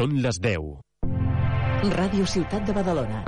[0.00, 0.68] Són les 10.
[1.92, 3.18] Ràdio Ciutat de Badalona.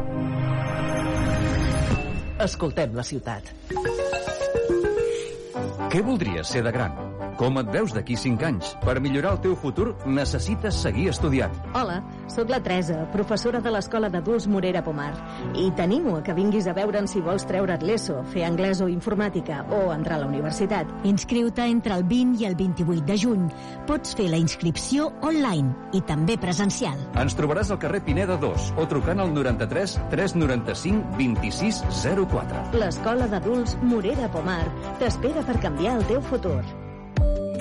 [2.46, 3.50] Escoltem la ciutat.
[5.92, 6.96] Què voldries ser de gran?
[7.38, 8.72] Com et veus d'aquí 5 anys?
[8.84, 11.54] Per millorar el teu futur necessites seguir estudiant.
[11.78, 15.12] Hola, sóc la Teresa, professora de l'Escola d'Adults Morera Pomar.
[15.58, 19.62] I t'animo a que vinguis a veure'n si vols treure't l'ESO, fer anglès o informàtica
[19.72, 20.90] o entrar a la universitat.
[21.08, 23.48] Inscriu-te entre el 20 i el 28 de juny.
[23.88, 27.00] Pots fer la inscripció online i també presencial.
[27.18, 31.82] Ens trobaràs al carrer Pineda 2 o trucant al 93 395 26
[32.28, 32.68] 04.
[32.78, 34.64] L'Escola d'Adults Morera Pomar
[35.00, 36.60] t'espera per canviar el teu futur.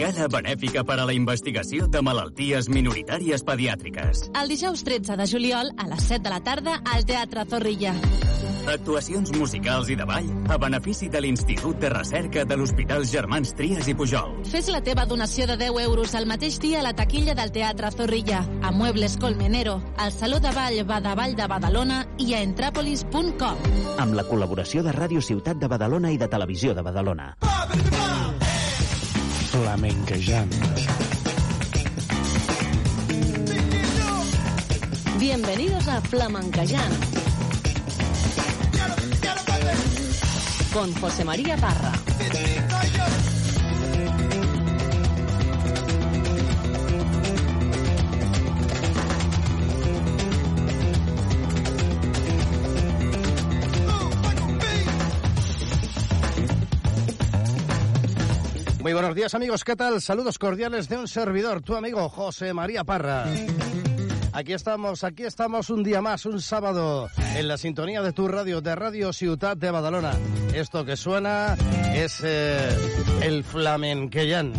[0.01, 4.27] Gala benèfica per a la investigació de malalties minoritàries pediàtriques.
[4.33, 7.93] El dijous 13 de juliol, a les 7 de la tarda, al Teatre Zorrilla.
[8.69, 13.87] Actuacions musicals i de ball a benefici de l'Institut de Recerca de l'Hospital Germans Trias
[13.89, 14.35] i Pujol.
[14.49, 17.91] Fes la teva donació de 10 euros al mateix dia a la taquilla del Teatre
[17.91, 23.65] Zorrilla, a Muebles Colmenero, al Saló de Ball Badavall de Badalona i a entrapolis.com.
[23.97, 27.35] Amb la col·laboració de Ràdio Ciutat de Badalona i de Televisió de Badalona.
[29.61, 30.51] Flamenquejant.
[35.19, 36.91] Bienvenidos a Flamencayán.
[40.73, 41.91] Con José María Parra.
[58.93, 60.01] Buenos días amigos, ¿qué tal?
[60.01, 63.25] Saludos cordiales de un servidor, tu amigo José María Parra.
[64.33, 68.59] Aquí estamos, aquí estamos un día más, un sábado, en la sintonía de tu radio,
[68.59, 70.13] de Radio Ciutat de Badalona.
[70.53, 71.55] Esto que suena
[71.93, 72.69] es eh,
[73.21, 74.53] el flamenquellán.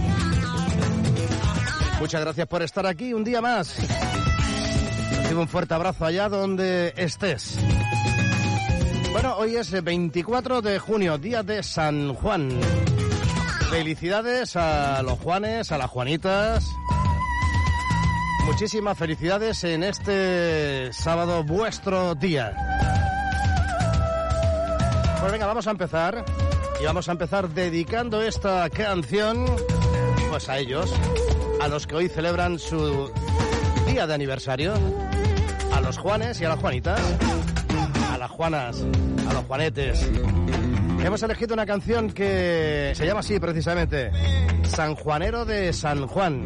[2.00, 3.76] Muchas gracias por estar aquí un día más.
[5.22, 7.58] Recibo un fuerte abrazo allá donde estés.
[9.12, 12.58] Bueno, hoy es el 24 de junio, día de San Juan.
[13.72, 16.76] Felicidades a los Juanes, a las Juanitas.
[18.44, 22.54] Muchísimas felicidades en este sábado, vuestro día.
[25.20, 26.22] Pues venga, vamos a empezar.
[26.82, 29.46] Y vamos a empezar dedicando esta canción
[30.28, 30.92] pues a ellos,
[31.62, 33.10] a los que hoy celebran su
[33.86, 34.74] día de aniversario,
[35.72, 37.00] a los Juanes y a las Juanitas,
[38.12, 38.84] a las Juanas,
[39.26, 40.10] a los Juanetes.
[41.04, 44.10] Hemos elegido una canción que se llama así precisamente,
[44.64, 46.44] San Juanero de San Juan.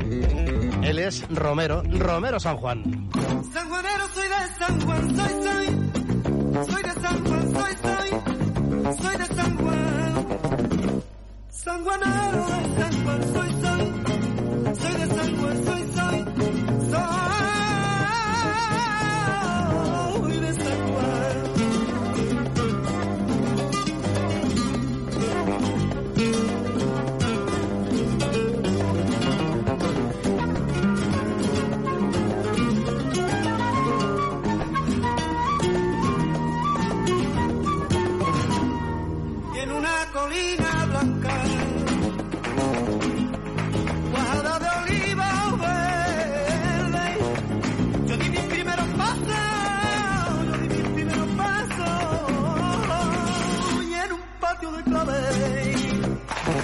[0.82, 3.10] Él es Romero, Romero San Juan.
[3.52, 5.66] San Juanero soy de San Juan, soy, soy.
[6.66, 8.96] Soy de San Juan, soy, soy.
[9.02, 10.26] Soy de San Juan.
[11.50, 14.05] San Juanero de San Juan, soy, soy.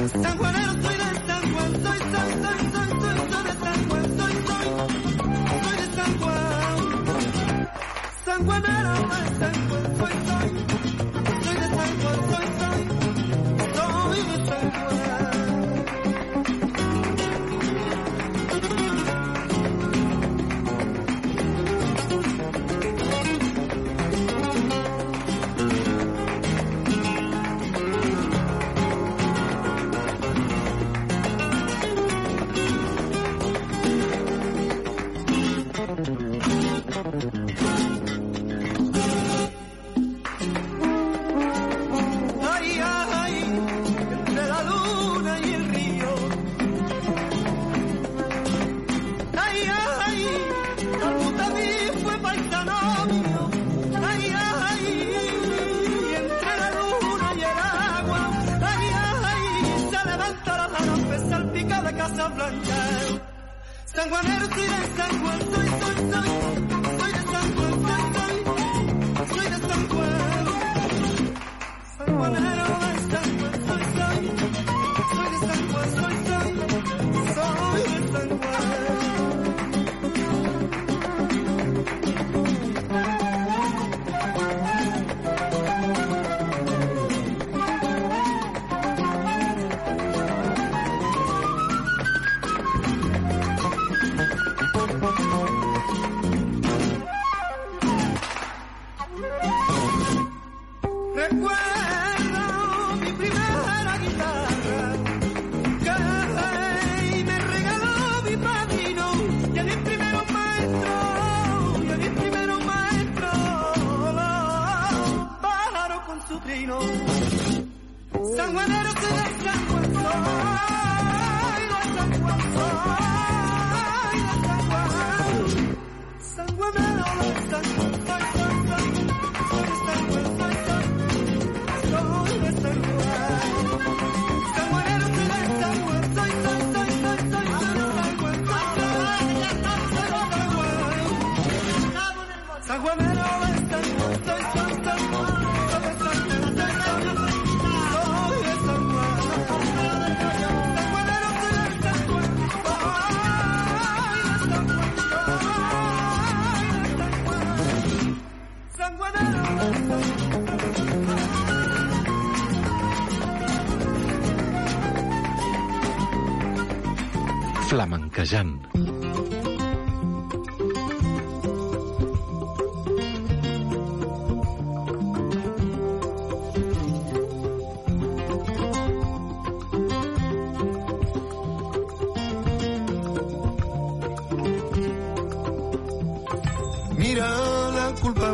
[0.09, 0.72] San Juan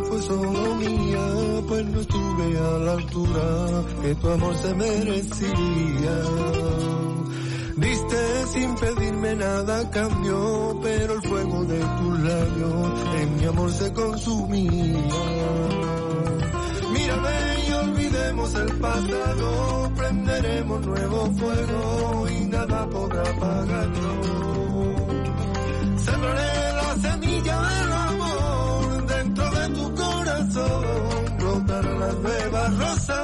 [0.09, 6.17] fue solo mía, pues no estuve a la altura que tu amor se merecía.
[7.77, 13.93] Diste sin pedirme nada cambió, pero el fuego de tus labios en mi amor se
[13.93, 15.09] consumía.
[16.93, 22.18] Mírame y olvidemos el pasado, prenderemos nuevo fuego
[32.77, 33.18] rosa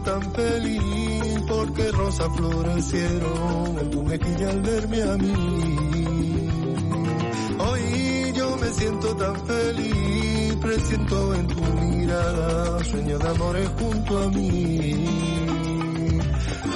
[0.00, 5.34] tan feliz porque rosas florecieron en tu mejilla al verme a mí.
[7.58, 14.28] Hoy yo me siento tan feliz, presiento en tu mirada sueño de amores junto a
[14.30, 15.06] mí.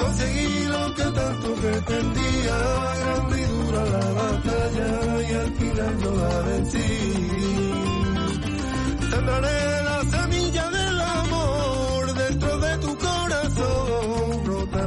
[0.00, 2.56] Conseguí lo que tanto pretendía,
[3.00, 6.78] grande y dura la batalla y al final yo la vencí.
[9.10, 9.75] Sembraré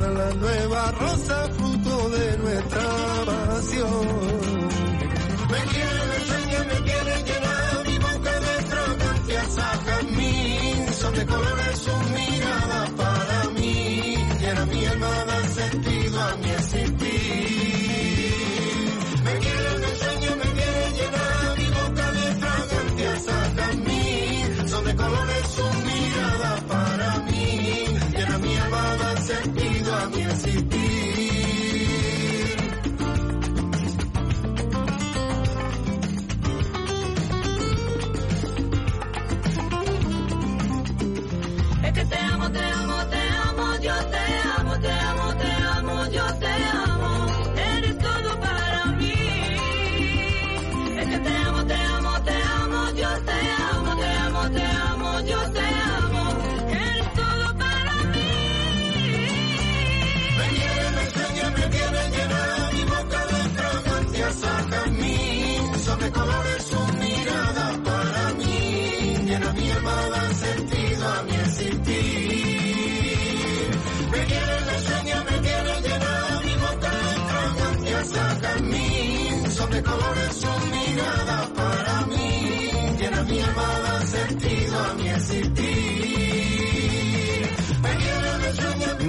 [0.10, 4.39] la nueva rosa fruto de nuestra pasión.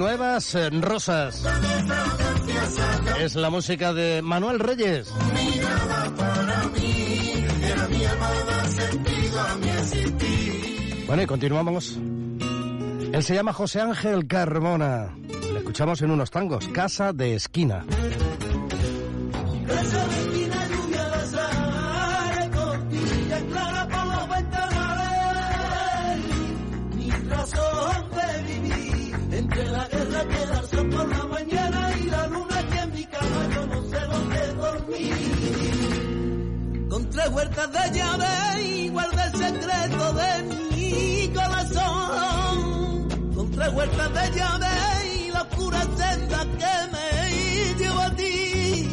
[0.00, 1.44] Nuevas eh, Rosas.
[3.20, 5.12] Es la música de Manuel Reyes.
[11.06, 11.98] Bueno, y continuamos.
[13.12, 15.14] Él se llama José Ángel Carmona.
[15.52, 17.84] Le escuchamos en unos tangos, Casa de Esquina.
[37.20, 43.08] Tres huertas de llave y guarda el secreto de mi corazón.
[43.34, 44.68] Con tres huertas de llave
[45.16, 48.88] y la oscura senda que me llevo a ti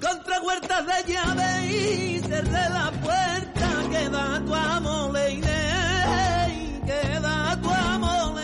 [0.00, 5.12] contra huertas de llave y cerré la puerta que da tu amor,
[6.86, 8.40] que da tu amor.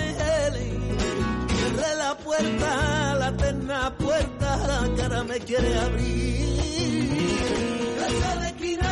[1.59, 6.29] Cerré la puerta, la eterna puerta, la cara me quiere abrir.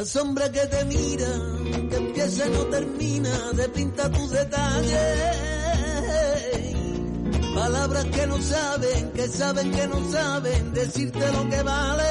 [0.00, 1.28] La sombra que te mira,
[1.90, 5.36] que empieza y no termina, de pintar tus detalles.
[7.54, 12.04] Palabras que no saben, que saben que no saben, decirte lo que vale.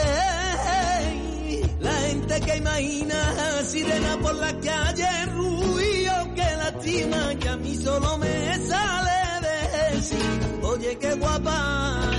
[1.80, 8.20] La gente que imagina, sirena por la calle, ruido que lastima, que a mí solo
[8.20, 12.19] me sale decir, oye qué guapa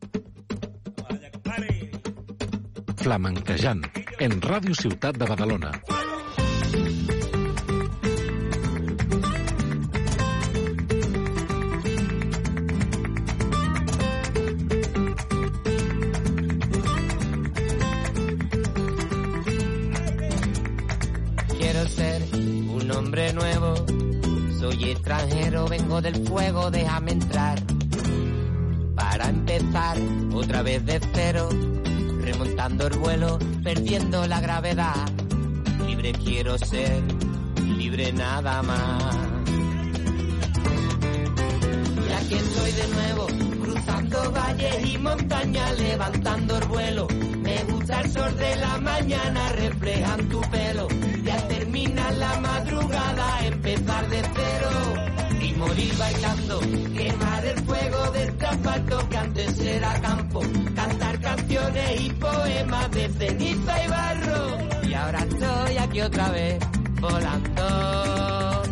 [3.01, 3.81] Flamenquejant,
[4.21, 5.71] en Ràdio Ciutat de Badalona.
[21.57, 23.73] Quiero ser un hombre nuevo.
[24.59, 27.59] Soy extranjero, vengo del fuego, déjame entrar.
[28.95, 29.97] Para empezar
[30.35, 31.49] otra vez de cero,
[32.21, 35.09] remontando el vuelo, perdiendo la gravedad.
[35.85, 37.01] Libre quiero ser,
[37.77, 39.15] libre nada más.
[42.07, 43.27] Y aquí estoy de nuevo,
[43.61, 47.07] cruzando valles y montañas, levantando el vuelo.
[47.41, 50.87] Me gusta el sol de la mañana, reflejan tu pelo.
[51.25, 54.80] Y al terminar la madrugada empezar de cero
[55.71, 56.59] morir bailando,
[56.97, 60.41] quemar el fuego del asfalto que antes era campo,
[60.75, 64.57] cantar canciones y poemas de ceniza y barro.
[64.83, 66.59] Y ahora estoy aquí otra vez
[66.99, 68.63] volando.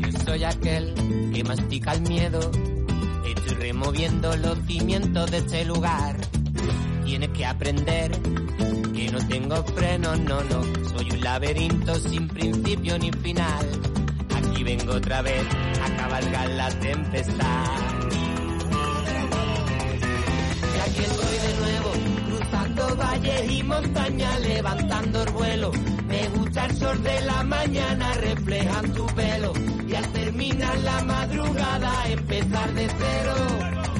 [0.00, 2.40] Yo soy aquel que mastica el miedo.
[3.36, 6.16] Estoy removiendo los cimientos de este lugar.
[7.12, 8.10] Tienes que aprender
[8.94, 10.62] que no tengo frenos, no, no.
[10.96, 13.68] Soy un laberinto sin principio ni final.
[14.34, 15.44] Aquí vengo otra vez
[15.84, 17.64] a cabalgar la tempestad.
[20.74, 21.90] Y aquí estoy de nuevo,
[22.28, 25.70] cruzando valles y montañas, levantando el vuelo.
[26.08, 29.52] Me gusta el sol de la mañana, reflejan tu pelo.
[29.86, 33.34] Y al terminar la madrugada, empezar de cero.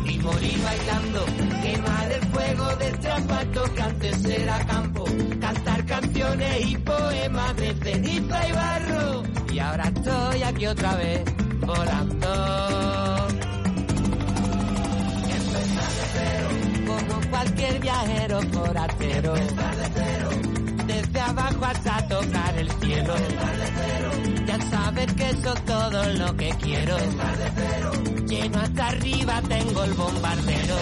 [0.07, 1.27] Y morir bailando,
[1.63, 5.05] quemar el juego de trampa tocante será campo,
[5.41, 9.23] cantar canciones y poemas de ceniza y barro.
[9.53, 11.25] Y ahora estoy aquí otra vez,
[11.61, 13.29] volando.
[16.87, 19.35] Como cualquier viajero forastero.
[20.87, 23.15] Desde abajo hasta tocar el cielo.
[24.47, 26.97] Ya sabes que eso es todo lo que quiero.
[28.27, 30.77] Lleno hasta arriba tengo el bombardero.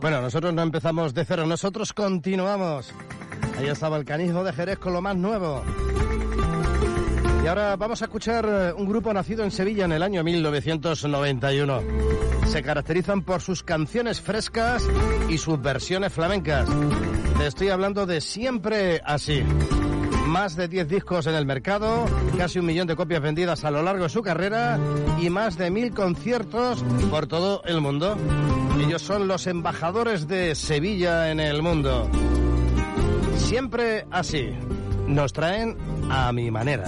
[0.00, 2.92] Bueno, nosotros no empezamos de cero, nosotros continuamos.
[3.58, 5.62] Ahí estaba el canijo de Jerez con lo más nuevo.
[7.44, 11.82] Y ahora vamos a escuchar eh, un grupo nacido en Sevilla en el año 1991.
[12.46, 14.88] Se caracterizan por sus canciones frescas
[15.28, 16.68] y sus versiones flamencas.
[17.46, 19.42] Estoy hablando de Siempre Así.
[20.26, 22.06] Más de 10 discos en el mercado,
[22.38, 24.78] casi un millón de copias vendidas a lo largo de su carrera
[25.20, 28.16] y más de mil conciertos por todo el mundo.
[28.78, 32.08] Ellos son los embajadores de Sevilla en el mundo.
[33.36, 34.50] Siempre así.
[35.08, 35.76] Nos traen
[36.10, 36.84] a mi manera.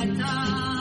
[0.00, 0.79] Bye.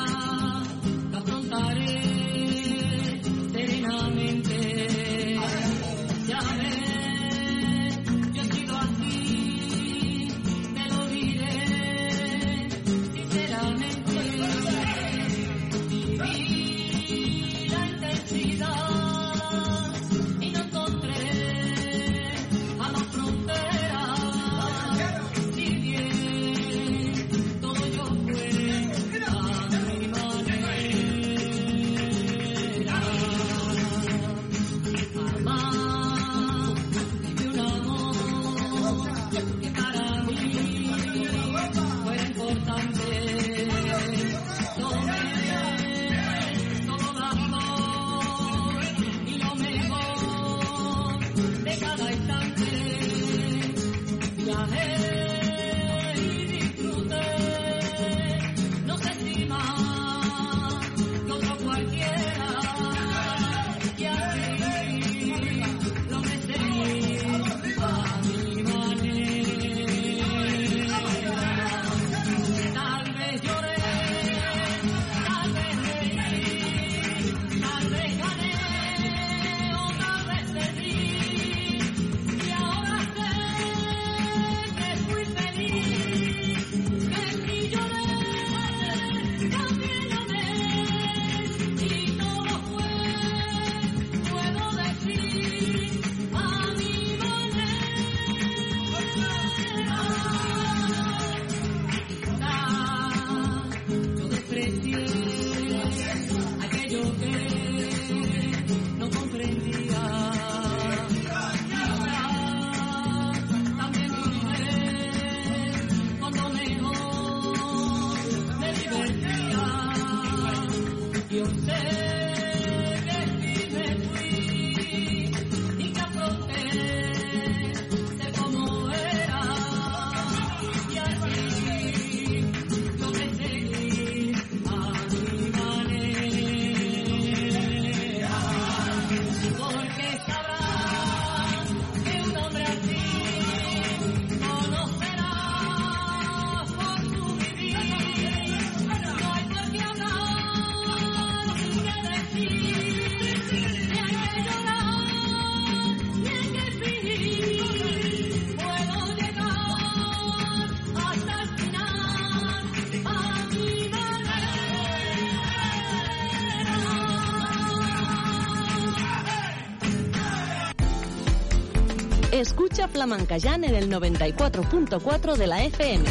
[172.80, 176.06] Escucha Flamencayán en el 94.4 de la FM,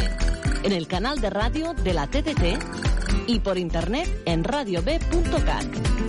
[0.61, 6.08] en el canal de radio de la TDT y por internet en radiob.cat.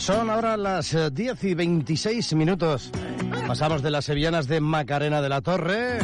[0.00, 2.90] Son ahora las eh, 10 y 26 minutos.
[3.46, 5.98] Pasamos de las sevillanas de Macarena de la Torre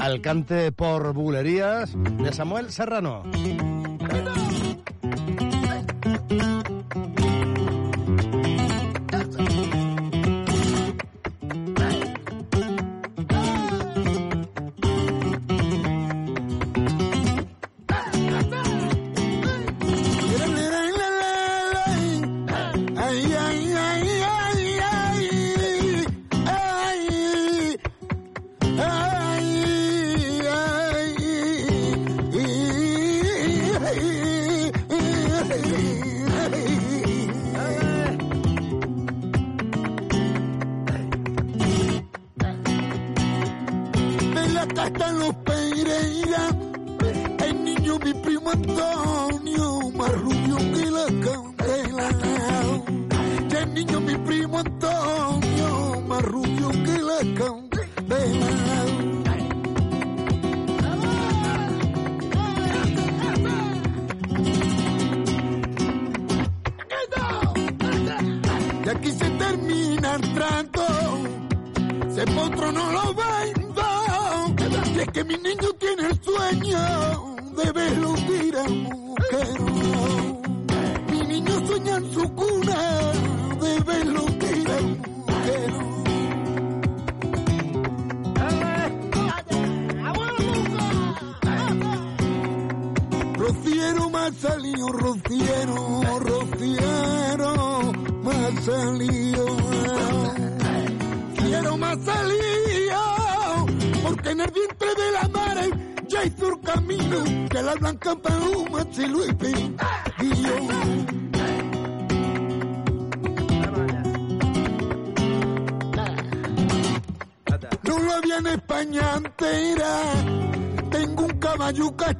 [0.00, 3.24] al cante por bulerías de Samuel Serrano.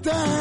[0.03, 0.40] time.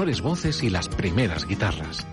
[0.00, 2.06] Mejores voces y las primeras guitarras.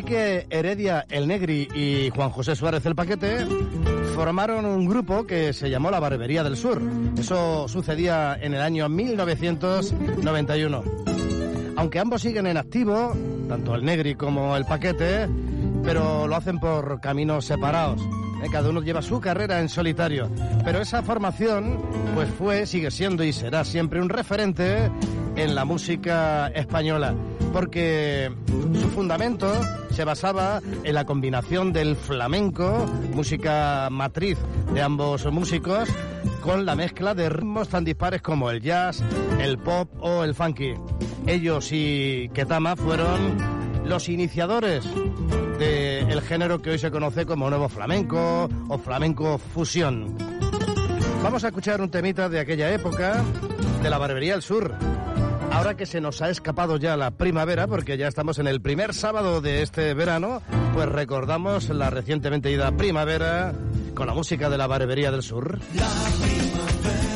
[0.00, 3.44] Enrique Heredia el Negri y Juan José Suárez el Paquete
[4.14, 6.80] formaron un grupo que se llamó La Barbería del Sur.
[7.18, 10.84] Eso sucedía en el año 1991.
[11.76, 13.12] Aunque ambos siguen en activo,
[13.46, 15.28] tanto el Negri como el Paquete,
[15.84, 18.00] pero lo hacen por caminos separados.
[18.42, 18.46] ¿eh?
[18.50, 20.30] Cada uno lleva su carrera en solitario.
[20.64, 21.78] Pero esa formación,
[22.14, 24.90] pues fue, sigue siendo y será siempre un referente
[25.36, 27.14] en la música española.
[27.52, 28.30] Porque
[28.80, 29.52] su fundamento
[29.90, 34.38] se basaba en la combinación del flamenco, música matriz
[34.72, 35.88] de ambos músicos,
[36.42, 39.02] con la mezcla de ritmos tan dispares como el jazz,
[39.40, 40.74] el pop o el funky.
[41.26, 43.36] Ellos y Ketama fueron
[43.84, 44.84] los iniciadores
[45.58, 50.16] del género que hoy se conoce como nuevo flamenco o flamenco fusión.
[51.22, 53.22] Vamos a escuchar un temita de aquella época,
[53.82, 54.74] de la Barbería del Sur.
[55.50, 58.94] Ahora que se nos ha escapado ya la primavera, porque ya estamos en el primer
[58.94, 60.42] sábado de este verano,
[60.74, 63.52] pues recordamos la recientemente ida primavera
[63.94, 65.58] con la música de la Barbería del Sur.
[65.78, 67.09] va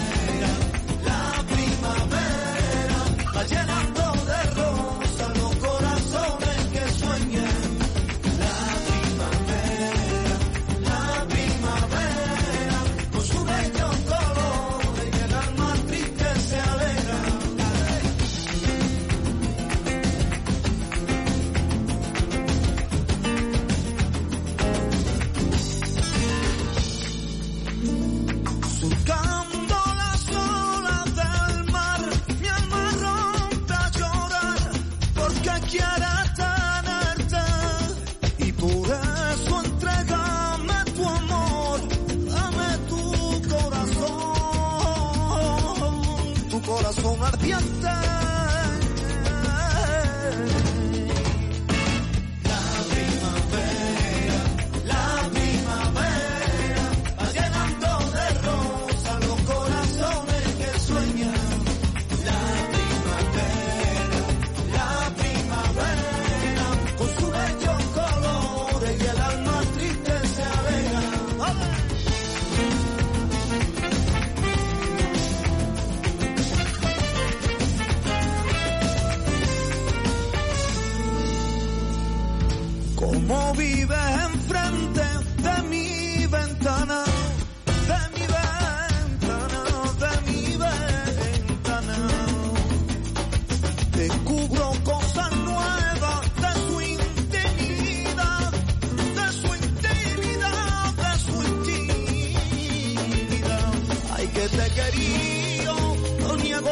[47.45, 47.74] Dios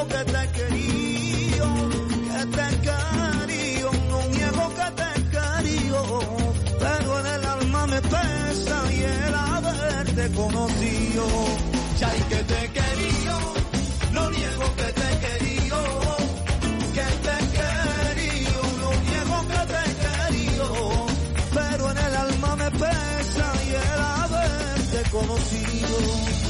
[0.09, 1.68] que te quería,
[2.28, 6.03] que te quería, no niego que te quería,
[6.78, 11.24] pero en el alma me pesa y el haberte conocido.
[12.00, 13.38] Ya hay que te quería,
[14.12, 15.80] no niego que te quería,
[16.96, 20.68] que te quería, no niego que te quería,
[21.55, 26.42] pero en el alma me pesa y el haberte conocido.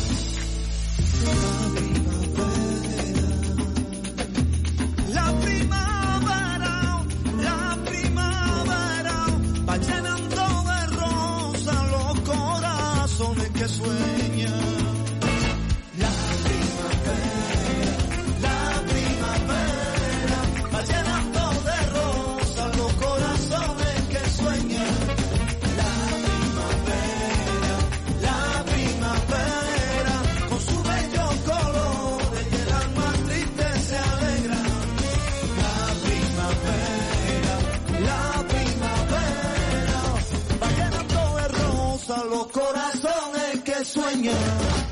[42.53, 44.92] Los corazones que sueñan.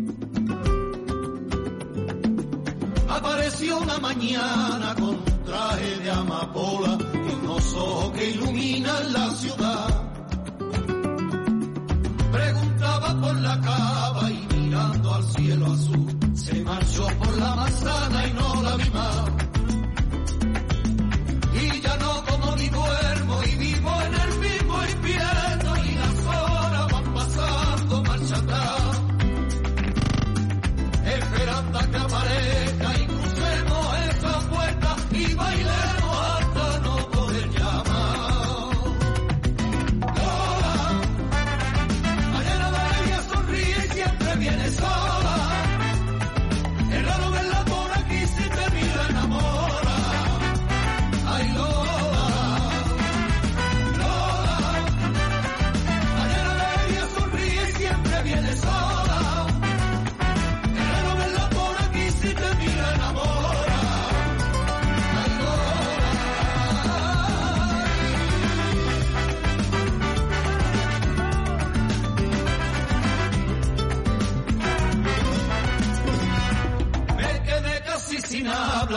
[3.11, 10.11] Apareció una mañana con traje de amapola y unos ojos que iluminan la ciudad.
[12.31, 18.33] Preguntaba por la cava y mirando al cielo azul, se marchó por la manzana y
[18.33, 19.40] no la vi más.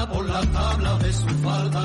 [0.02, 1.84] Por la tabla de su falda.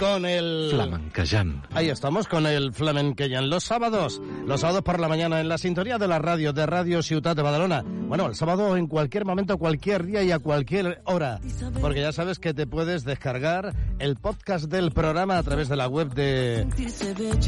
[0.00, 0.70] Con el...
[0.72, 1.62] Flamencayan.
[1.72, 3.50] Ahí estamos con el Flamencayan.
[3.50, 7.02] Los sábados, los sábados por la mañana en la sintonía de la radio, de Radio
[7.02, 7.84] Ciudad de Badalona.
[7.84, 11.38] Bueno, el sábado en cualquier momento, cualquier día y a cualquier hora.
[11.82, 15.86] Porque ya sabes que te puedes descargar el podcast del programa a través de la
[15.86, 16.66] web de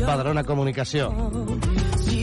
[0.07, 1.59] Badalona Comunicación.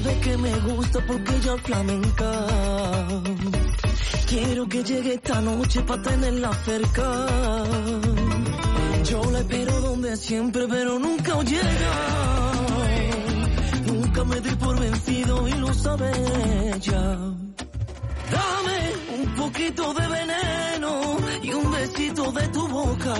[0.00, 2.30] sabe que me gusta porque ella flamenca.
[4.28, 7.26] Quiero que llegue esta noche para tenerla cerca.
[9.04, 11.94] Yo la espero donde siempre, pero nunca llega.
[13.86, 16.10] Nunca me di por vencido y lo sabe
[16.74, 17.04] ella.
[18.34, 18.78] Dame
[19.18, 23.16] un poquito de veneno y un besito de tu boca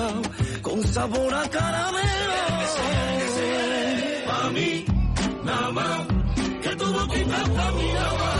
[0.63, 2.35] con sabor a caramelo.
[4.27, 4.85] Pa' mí,
[5.45, 6.18] nada más.
[7.09, 8.38] Mama, Mama, Mama,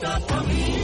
[0.00, 0.79] bonita familia.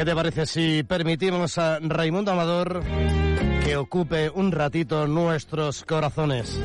[0.00, 2.82] ¿Qué te parece si permitimos a Raimundo Amador
[3.62, 6.58] que ocupe un ratito nuestros corazones?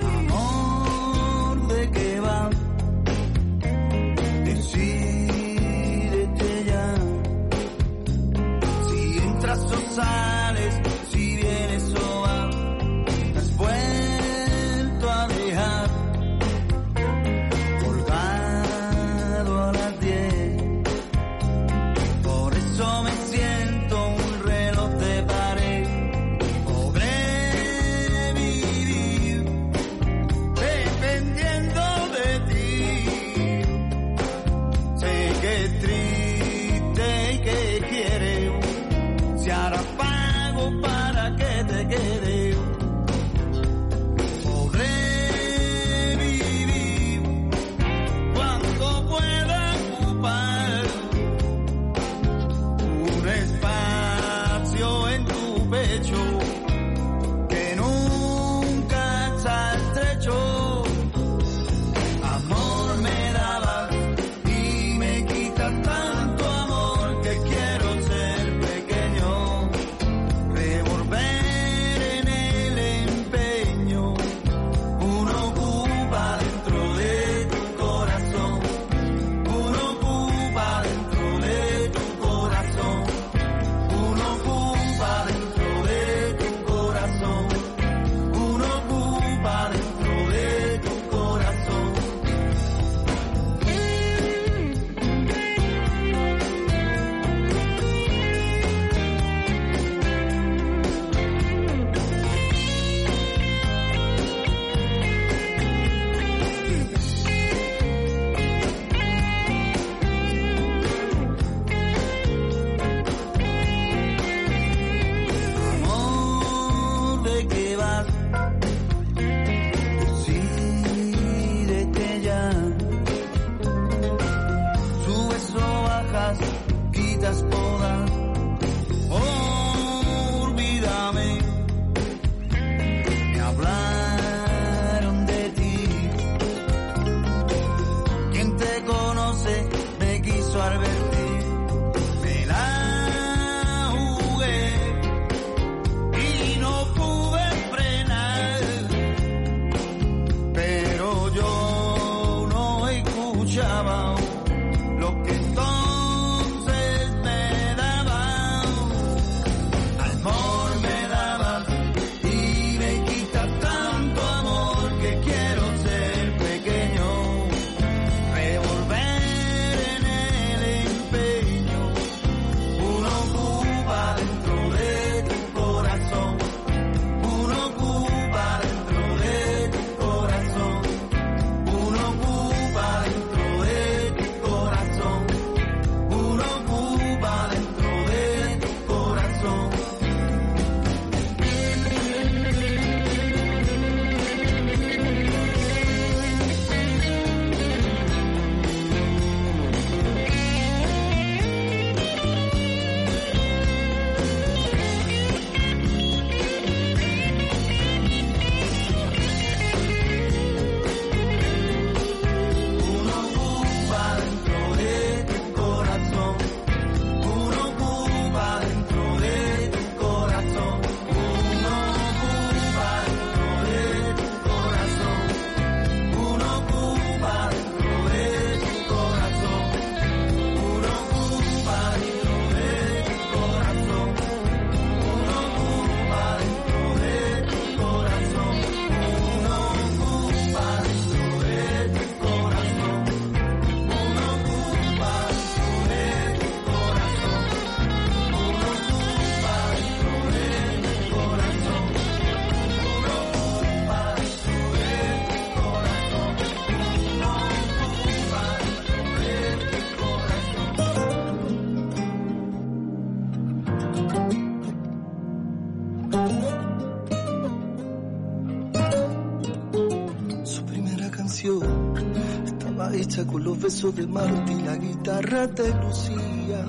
[273.65, 276.65] Besos de Marta y la guitarra de Lucía.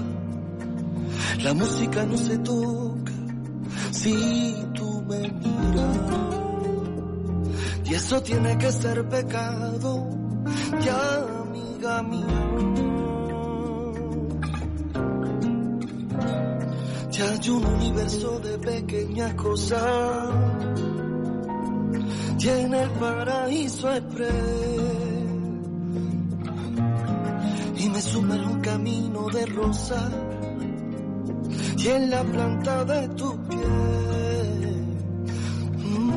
[1.44, 3.12] La música no se toca
[3.90, 5.96] si tú me miras.
[7.84, 10.08] Y eso tiene que ser pecado,
[10.80, 11.00] ya
[11.42, 12.42] amiga mía.
[17.10, 20.34] Ya hay un universo de pequeñas cosas
[22.38, 24.55] y en el paraíso express
[31.78, 34.86] y en la planta de tu piel.
[35.78, 36.10] Mm.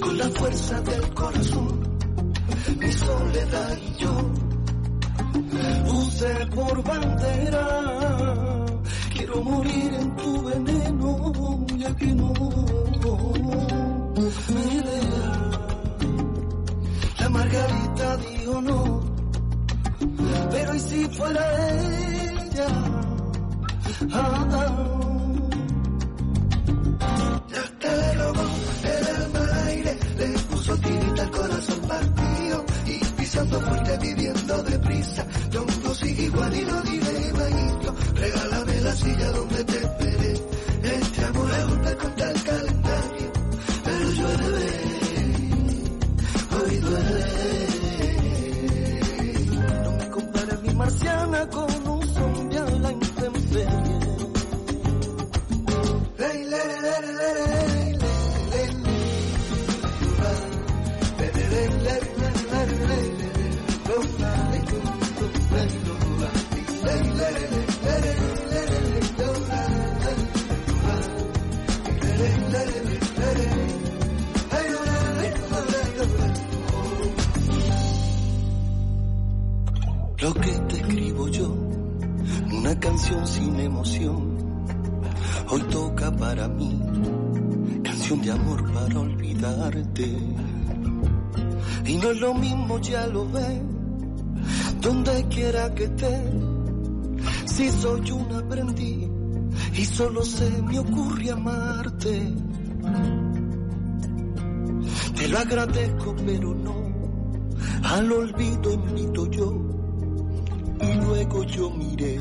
[0.00, 1.98] con la fuerza del corazón
[2.78, 4.14] mi soledad y yo
[5.88, 7.66] puse por bandera.
[9.12, 12.32] Quiero morir en tu veneno ya que no
[14.54, 15.26] me deja.
[17.18, 19.15] La margarita dijo no
[20.50, 22.66] pero y si fuera ella
[24.12, 24.96] ah, ah.
[27.48, 28.42] Ya te le robó
[28.84, 35.26] el alma al aire, le puso tirita al corazón partido y pisando fuerte viviendo deprisa.
[35.50, 40.32] Yo no sigo igual y lo diré bajito, regálame la silla donde te esperé.
[40.82, 41.82] Este amor es un
[83.06, 84.36] canción sin emoción,
[85.48, 86.76] hoy toca para mí,
[87.84, 90.18] canción de amor para olvidarte.
[91.84, 93.60] Y no es lo mismo, ya lo ves,
[94.80, 96.32] donde quiera que esté,
[97.44, 99.08] si soy un aprendiz
[99.74, 102.34] y solo se me ocurre amarte.
[105.14, 106.74] Te lo agradezco, pero no,
[107.84, 109.62] al olvido invito yo.
[110.80, 112.18] Y luego yo miré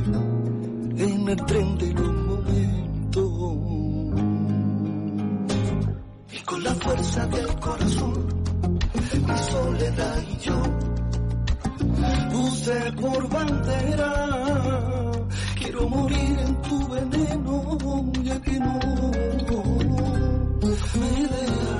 [0.97, 3.31] en el tren de los momentos.
[6.31, 8.27] Y con la fuerza del corazón,
[9.27, 10.61] mi soledad y yo,
[12.31, 14.11] puse por bandera.
[15.57, 18.79] Quiero morir en tu veneno, ya que no
[20.99, 21.75] me deja.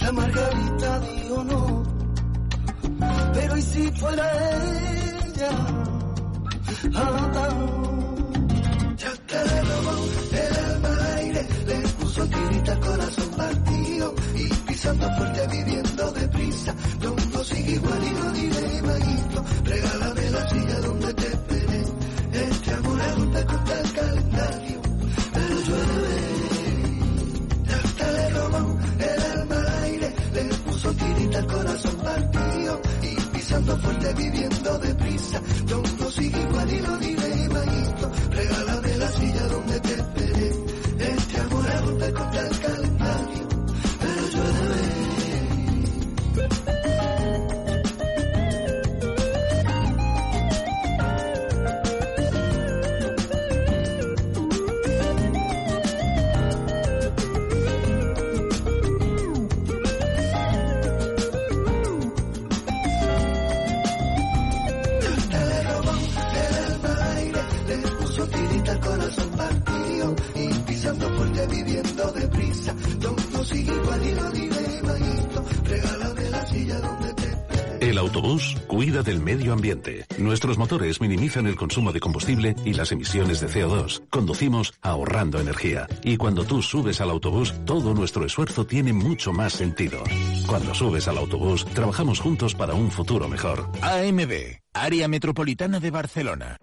[0.00, 1.82] La margarita dijo no,
[3.32, 4.26] pero ¿y si fuera
[5.32, 5.91] ella?
[29.56, 32.41] Al aire, le puso tirita al corazón partido
[33.62, 35.40] y pisando fuerte viviendo deprisa.
[35.68, 40.50] No sigue igual y no diré bajito, regálame la silla donde te esperé.
[40.98, 42.81] Este amor es un contra calendario,
[71.52, 72.74] viviendo deprisa.
[73.00, 79.02] No sigue igual y no diré bajito, regálame la silla donde te El autobús cuida
[79.02, 80.06] del medio ambiente.
[80.18, 84.02] Nuestros motores minimizan el consumo de combustible y las emisiones de CO2.
[84.08, 85.88] Conducimos ahorrando energía.
[86.04, 90.04] Y cuando tú subes al autobús, todo nuestro esfuerzo tiene mucho más sentido.
[90.46, 93.68] Cuando subes al autobús, trabajamos juntos para un futuro mejor.
[93.82, 96.56] AMB, Área Metropolitana de Barcelona.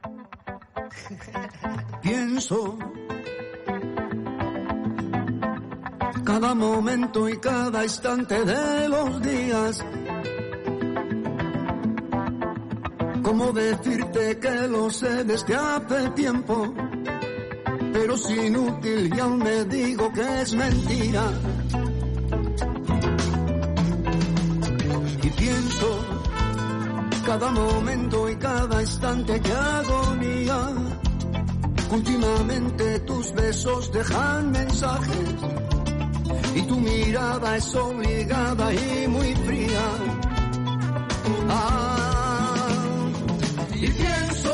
[2.02, 2.78] pienso
[6.32, 9.84] cada momento y cada instante de los días.
[13.24, 16.72] ¿Cómo decirte que lo sé desde hace tiempo?
[17.94, 21.24] Pero es inútil y aún me digo que es mentira.
[25.24, 25.90] Y pienso
[27.26, 30.60] cada momento y cada instante que agonía.
[31.92, 35.79] Últimamente tus besos dejan mensajes
[36.70, 39.86] tu mirada es obligada y muy fría.
[41.50, 43.10] Ah,
[43.74, 44.54] y pienso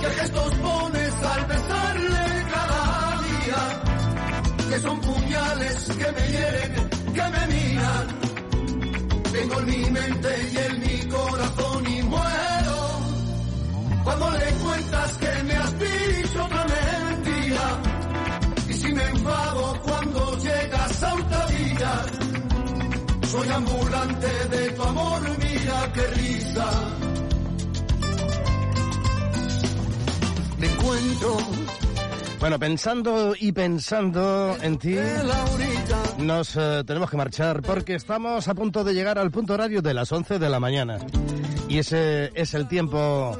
[0.00, 2.24] que gestos pones al besarle
[2.54, 2.82] cada
[3.26, 3.62] día,
[4.70, 6.72] que son puñales que me hieren,
[7.16, 8.06] que me miran.
[9.32, 12.78] Tengo en mi mente y en mi corazón y muero
[14.04, 15.35] cuando le cuentas que
[23.26, 26.70] soy ambulante de tu amor, mira qué risa.
[30.58, 31.36] Me encuentro
[32.40, 34.96] Bueno, pensando y pensando en ti,
[36.18, 39.92] nos eh, tenemos que marchar porque estamos a punto de llegar al punto horario de
[39.92, 40.98] las 11 de la mañana.
[41.76, 43.36] Y ese es el tiempo,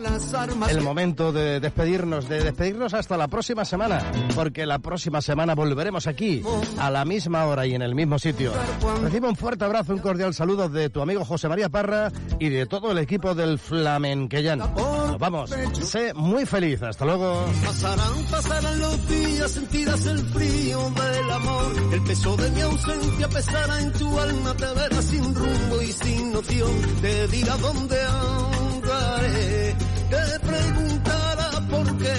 [0.68, 6.07] el momento de despedirnos, de despedirnos hasta la próxima semana, porque la próxima semana volveremos
[6.07, 6.43] aquí
[6.78, 8.53] a la misma hora y en el mismo sitio.
[9.01, 12.66] Recibe un fuerte abrazo, un cordial saludo de tu amigo José María Parra y de
[12.66, 14.59] todo el equipo del Flamenquellán.
[14.59, 17.43] Nos vamos, sé muy feliz, hasta luego.
[17.64, 21.72] Pasarán, pasarán los días, sentirás el frío del amor.
[21.91, 26.32] El peso de mi ausencia pesará en tu alma, te verás sin rumbo y sin
[26.32, 26.70] noción.
[27.01, 27.97] Te dirá dónde
[28.27, 29.77] andaré,
[30.11, 32.18] te preguntará por qué.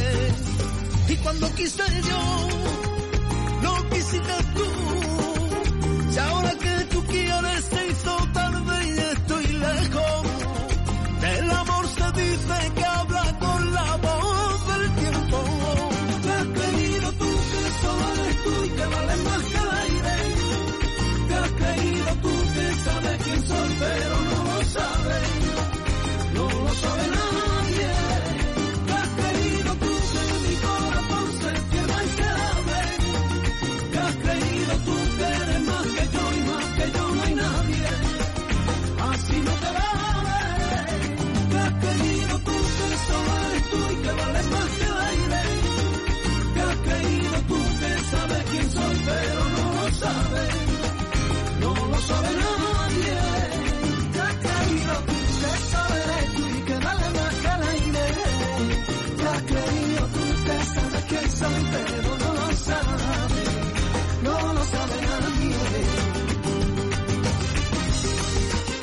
[1.13, 2.21] Y cuando quise yo,
[3.63, 4.66] no quisiste tú.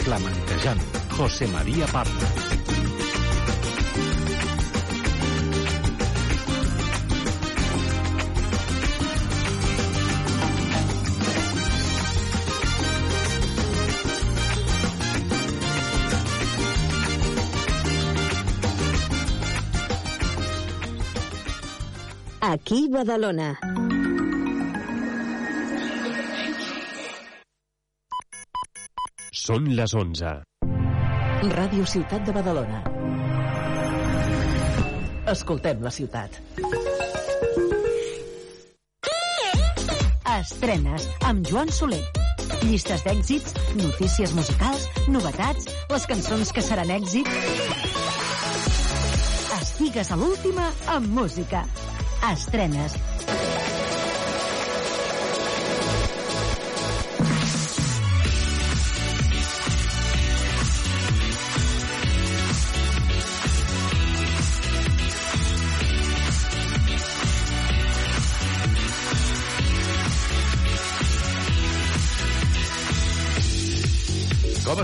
[0.04, 0.80] Flamenquejant,
[1.16, 2.12] José María Parra.
[22.42, 23.58] Aquí Badalona.
[29.34, 30.28] Són les 11.
[31.50, 32.82] Ràdio Ciutat de Badalona.
[35.32, 36.36] Escoltem la ciutat.
[40.34, 41.98] Estrenes amb Joan Soler.
[42.62, 47.34] Llistes d'èxits, notícies musicals, novetats, les cançons que seran èxit.
[49.58, 51.66] Estigues a l'última amb música.
[52.30, 52.94] Estrenes.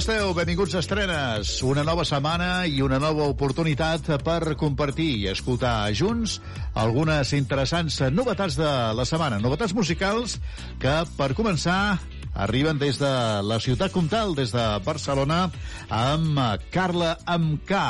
[0.01, 0.31] Esteu?
[0.33, 1.51] Benvinguts a Estrenes.
[1.67, 6.39] Una nova setmana i una nova oportunitat per compartir i escoltar junts
[6.81, 9.37] algunes interessants novetats de la setmana.
[9.45, 10.39] Novetats musicals
[10.81, 11.99] que, per començar,
[12.33, 13.11] arriben des de
[13.45, 15.43] la ciutat comtal, des de Barcelona,
[15.93, 16.41] amb
[16.73, 17.83] Carla amb K.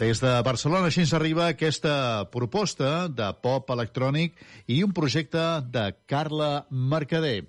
[0.00, 4.34] Des de Barcelona així ens arriba aquesta proposta de pop electrònic
[4.66, 7.44] i un projecte de Carla Mercader.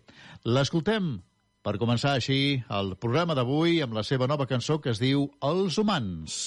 [0.45, 1.15] L'escoltem
[1.63, 5.77] per començar així el programa d'avui amb la seva nova cançó que es diu Els
[5.81, 6.37] humans.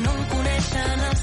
[0.00, 1.21] no em coneixen els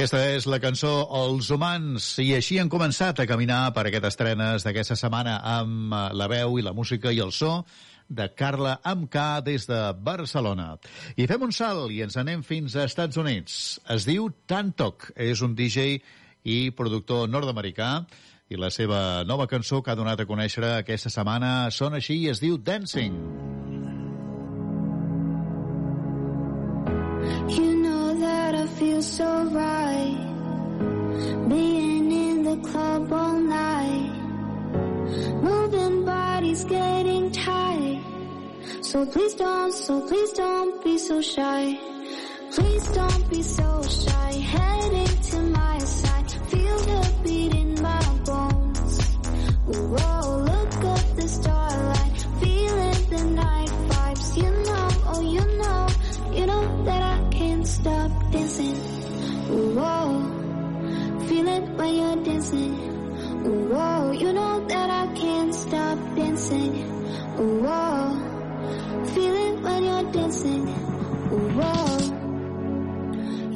[0.00, 4.64] Aquesta és la cançó Els humans i així han començat a caminar per aquestes estrenes
[4.64, 7.50] d'aquesta setmana amb eh, la veu i la música i el so
[8.08, 10.70] de Carla amb K des de Barcelona.
[11.20, 13.58] I fem un salt i ens anem fins a Estats Units.
[13.92, 15.98] Es diu Tantok, és un DJ
[16.48, 17.90] i productor nord-americà
[18.48, 22.32] i la seva nova cançó que ha donat a conèixer aquesta setmana sona així i
[22.32, 23.20] es diu Dancing.
[27.50, 27.79] You
[28.80, 30.26] know that I feel so right.
[31.48, 34.12] Being in the club all night.
[35.42, 38.02] Moving bodies getting tight.
[38.82, 41.78] So please don't, so please don't be so shy.
[42.52, 44.32] Please don't be so shy.
[44.32, 46.30] Heading to my side.
[46.48, 49.00] Feel the beat in my bones.
[49.66, 51.99] Whoa, look up the starlight
[57.80, 58.76] stop dancing.
[59.76, 60.06] Whoa,
[61.26, 62.72] feel it when you're dancing.
[63.70, 66.72] Whoa, you know that I can't stop dancing.
[67.36, 68.16] Whoa,
[69.14, 70.66] feel it when you're dancing.
[71.56, 71.98] Whoa,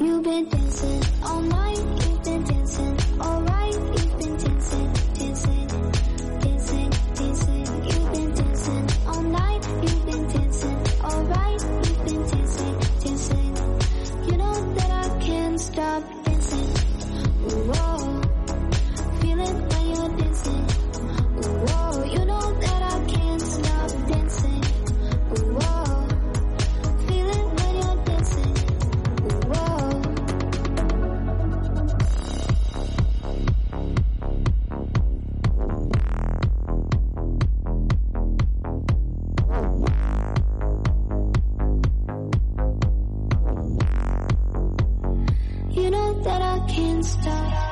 [0.03, 3.64] you've been dancing all night You've been dancing alright
[15.75, 16.14] stop
[47.05, 47.64] stop.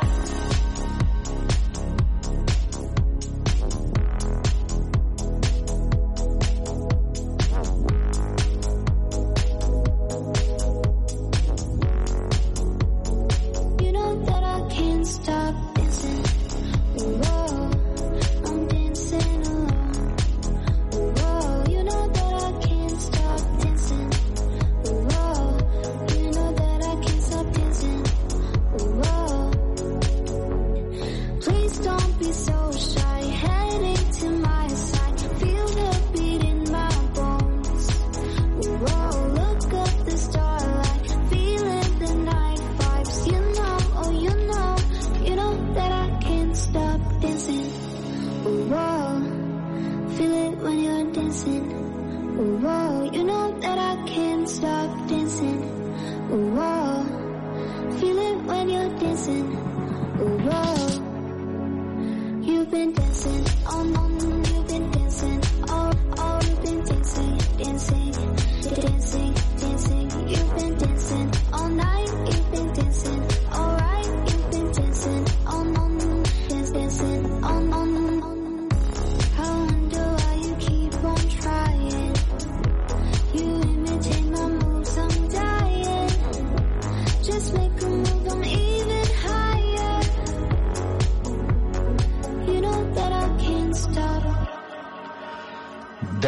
[63.03, 64.45] dancing all morning.
[64.45, 68.12] You've been dancing all all we've been dancing, dancing.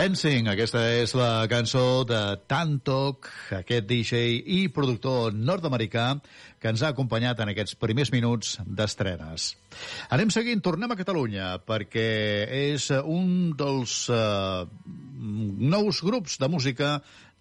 [0.06, 3.26] Dancing, aquesta és la cançó de Tantok,
[3.58, 6.04] aquest DJ i productor nord-americà
[6.62, 9.48] que ens ha acompanyat en aquests primers minuts d'estrenes.
[10.14, 12.06] Anem seguint, tornem a Catalunya, perquè
[12.54, 14.68] és un dels eh,
[15.74, 16.92] nous grups de música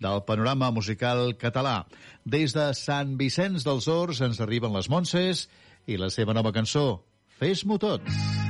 [0.01, 1.83] del panorama musical català.
[2.25, 5.51] Des de Sant Vicenç dels Horts ens arriben les Montses
[5.85, 7.03] i la seva nova cançó,
[7.37, 8.09] Fes-m'ho tot.
[8.09, 8.44] No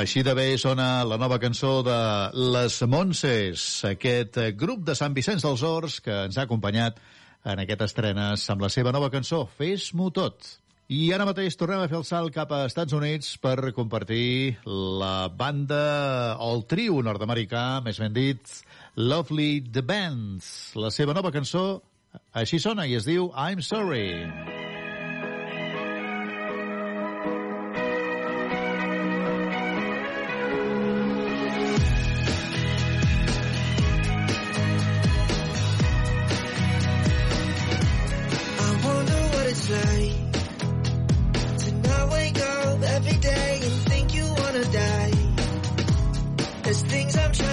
[0.00, 1.94] Així de bé sona la nova cançó de
[2.54, 6.96] Les Montses, aquest grup de Sant Vicenç dels Horts que ens ha acompanyat
[7.44, 10.48] en aquest estrenes amb la seva nova cançó, Fes-m'ho tot.
[10.88, 15.28] I ara mateix tornem a fer el salt cap a Estats Units per compartir la
[15.28, 15.82] banda,
[16.40, 18.54] o el trio nord-americà, més ben dit,
[18.96, 20.48] Lovely The Bands.
[20.80, 21.82] La seva nova cançó,
[22.32, 24.08] així sona i es diu I'm Sorry.
[24.16, 24.59] I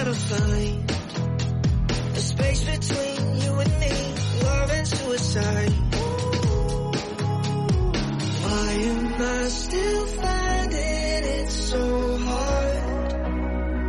[0.08, 0.90] to find.
[2.16, 3.94] A space between you and me,
[4.42, 5.72] love and suicide.
[8.42, 13.10] Why am I still finding it so hard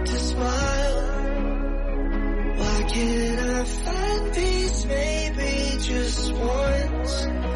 [0.07, 1.01] to smile?
[2.59, 7.48] Why can't I find peace maybe just once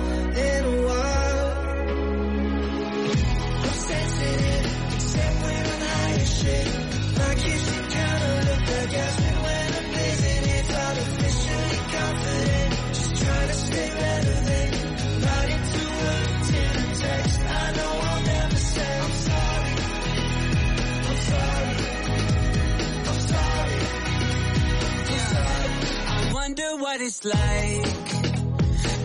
[26.80, 28.10] What it's like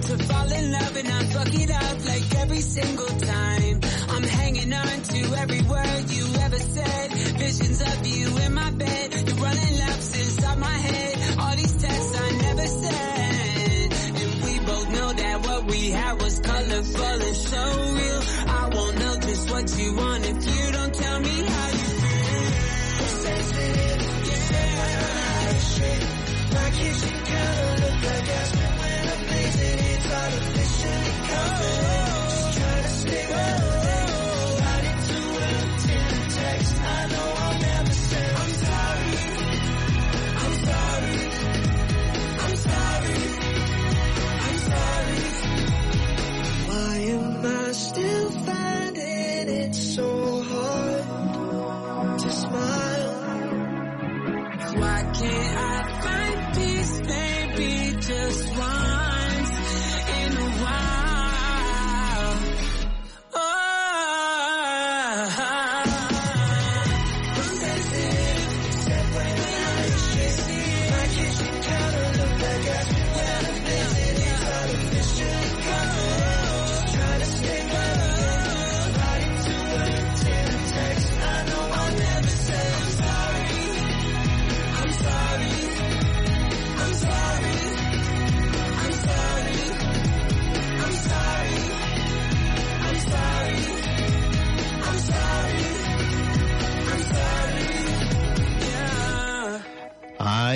[0.08, 3.80] to fall in love and not fuck it up like every single time.
[4.08, 7.12] I'm hanging on to every word you ever said.
[7.12, 9.12] Visions of you in my bed.
[9.12, 11.38] You're running laps inside my head.
[11.38, 13.92] All these texts I never sent.
[14.22, 17.62] And we both know that what we had was colorful and so
[17.94, 18.22] real.
[18.48, 23.08] I won't know just what you want if you don't tell me how you feel.
[23.08, 24.08] sensitive.
[24.78, 26.17] My
[26.68, 27.18] artificially
[31.28, 31.88] confident.
[32.28, 33.67] Just trying to stay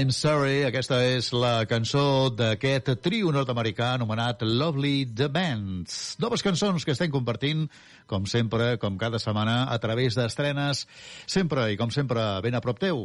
[0.03, 6.17] I'm sorry, aquesta és la cançó d'aquest trio nord-americà anomenat Lovely The Bands.
[6.19, 7.69] Noves cançons que estem compartint,
[8.11, 10.83] com sempre, com cada setmana, a través d'estrenes,
[11.31, 13.05] sempre i com sempre ben a prop teu.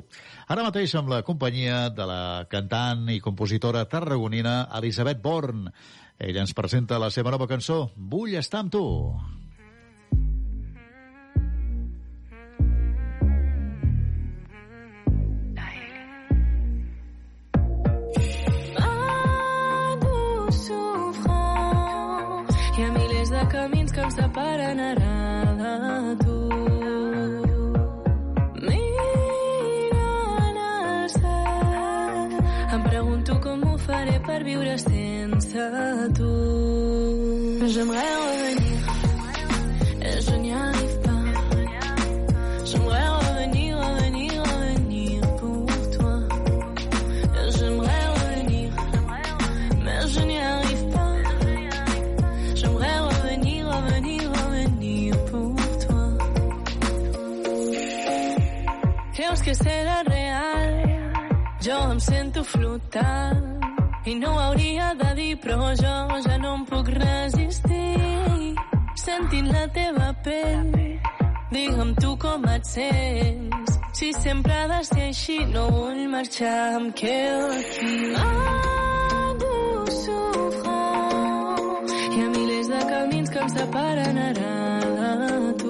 [0.50, 5.68] Ara mateix amb la companyia de la cantant i compositora tarragonina Elisabet Born.
[6.18, 8.88] Ella ens presenta la seva nova cançó, Vull estar amb tu.
[24.12, 25.18] Separen ara
[25.62, 25.74] de
[26.24, 26.38] tu.
[28.68, 32.32] Mirant al cel,
[32.74, 35.68] em pregunto com ho faré per viure sense
[36.18, 36.32] tu.
[37.68, 38.27] J'aimerais
[62.38, 68.56] sento flotant i no ho hauria de dir, però jo ja no em puc resistir.
[68.96, 71.00] Sentint la teva pell,
[71.52, 73.80] digue'm tu com et sents.
[73.94, 77.96] Si sempre ha de ser així, no vull marxar, em quedo aquí.
[78.26, 79.56] Algú
[80.02, 80.82] s'ofrà.
[82.14, 84.54] Hi ha milers de camins que em separen ara
[85.24, 85.67] de tu.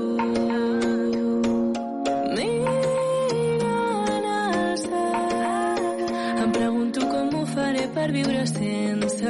[8.07, 9.21] Per viure sense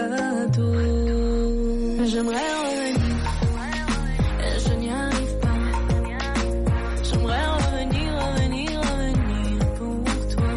[0.54, 0.66] tu.
[2.10, 3.16] J'aimerais revenir,
[4.66, 5.58] je n'y arrive pas.
[7.28, 10.52] Revenir, revenir, revenir pour toi.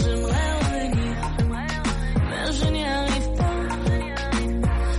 [0.00, 1.14] J'aimerais revenir,
[2.58, 3.56] je n'y arrive pas.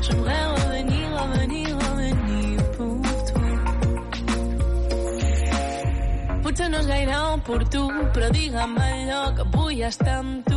[0.02, 3.48] J'aimerais revenir, revenir, revenir pour toi.
[6.41, 7.84] Potser no és gaire oportú,
[8.14, 10.55] però digue'm allò que vull estar amb tu.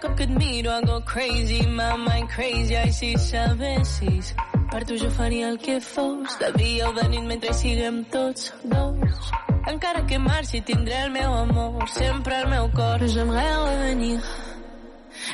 [0.00, 4.34] Cop que et miro I go crazy, my mind crazy, ai si sabessis.
[4.70, 8.50] Per tu jo faria el que fos, de dia o de nit mentre siguem tots
[8.64, 9.30] dos.
[9.68, 12.98] Encara que marxi tindré el meu amor, sempre al meu cor.
[13.08, 14.22] J'aimerais revenir,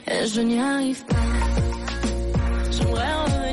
[0.05, 1.29] et je n'y arrive pas.
[2.73, 3.46] J'aimerais revenir,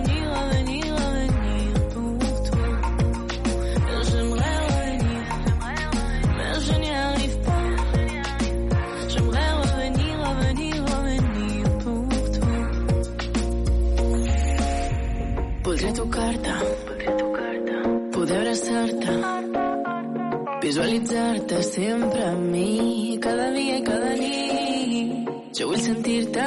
[15.84, 16.54] Voldré tocar-te,
[18.14, 19.16] poder abraçar-te,
[20.62, 25.28] visualitzar-te sempre a mi, cada dia i cada nit.
[25.60, 26.46] Jo vull sentir-te,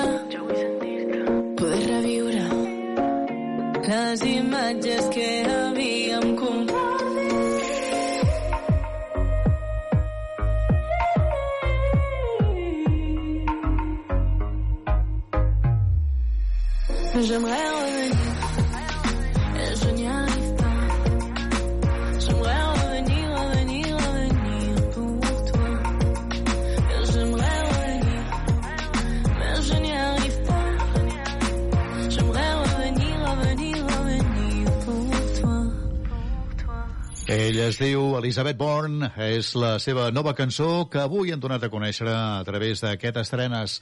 [37.47, 41.69] Ella es diu Elisabeth Bourne, és la seva nova cançó que avui han donat a
[41.71, 43.77] conèixer a través d'aquest estrenes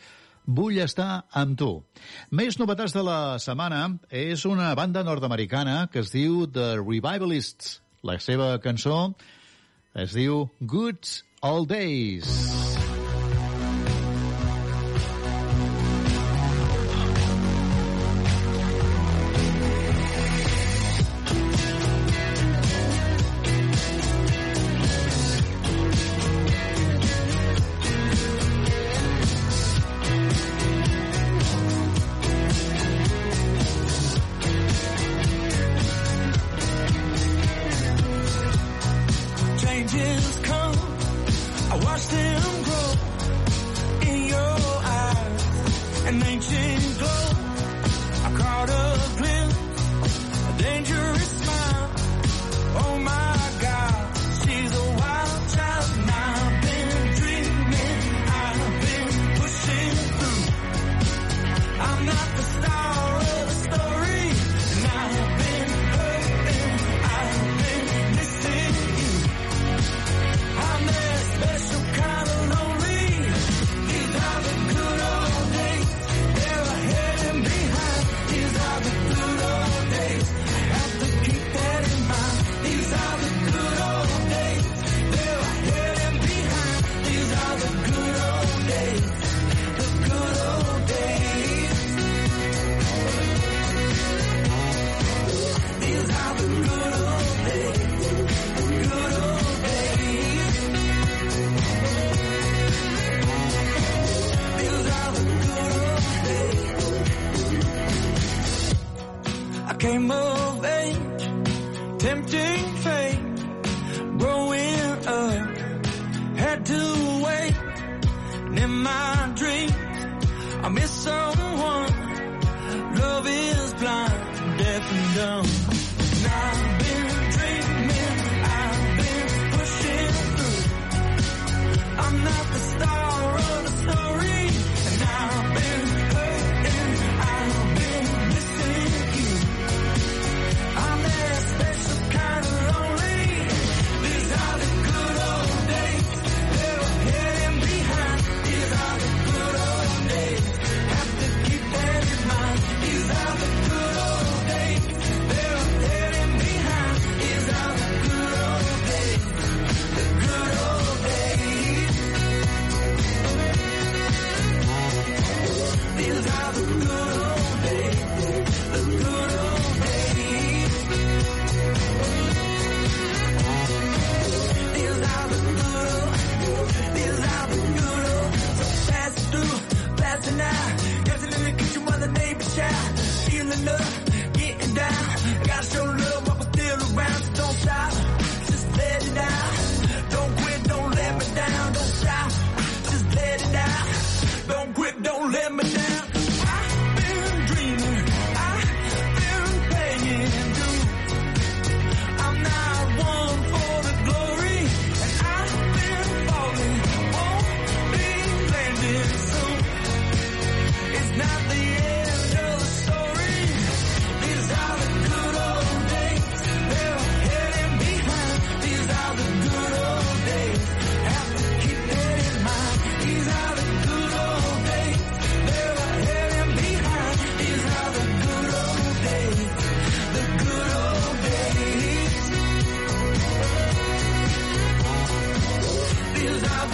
[0.45, 1.71] Vull estar amb tu.
[2.29, 7.79] Més novetats de la setmana és una banda nord-americana que es diu The Revivalists.
[8.05, 9.15] La seva cançó
[9.97, 12.64] es diu Good Old Days.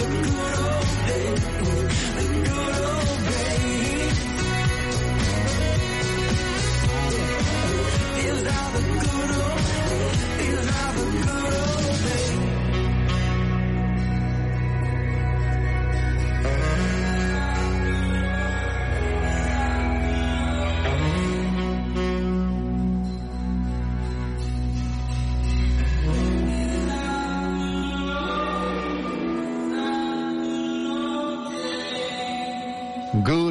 [0.01, 0.60] Thank you.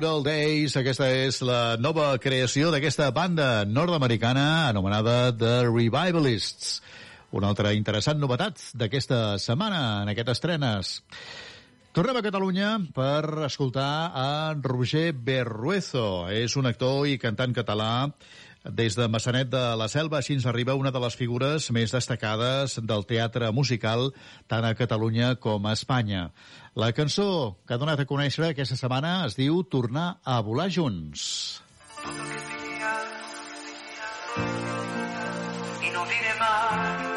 [0.06, 6.80] Old Days, aquesta és la nova creació d'aquesta banda nord-americana anomenada The Revivalists.
[7.36, 10.92] Una altra interessant novetat d'aquesta setmana, en aquestes estrenes.
[11.92, 14.28] Tornem a Catalunya per escoltar a
[14.62, 16.28] Roger Berruezo.
[16.30, 17.90] És un actor i cantant català
[18.64, 22.76] des de Massanet de la Selva, així ens arriba una de les figures més destacades
[22.84, 24.10] del teatre musical
[24.46, 26.28] tant a Catalunya com a Espanya.
[26.78, 31.24] La cançó que ha donat a conèixer aquesta setmana es diu Tornar a volar junts.
[35.82, 37.10] i no diré mai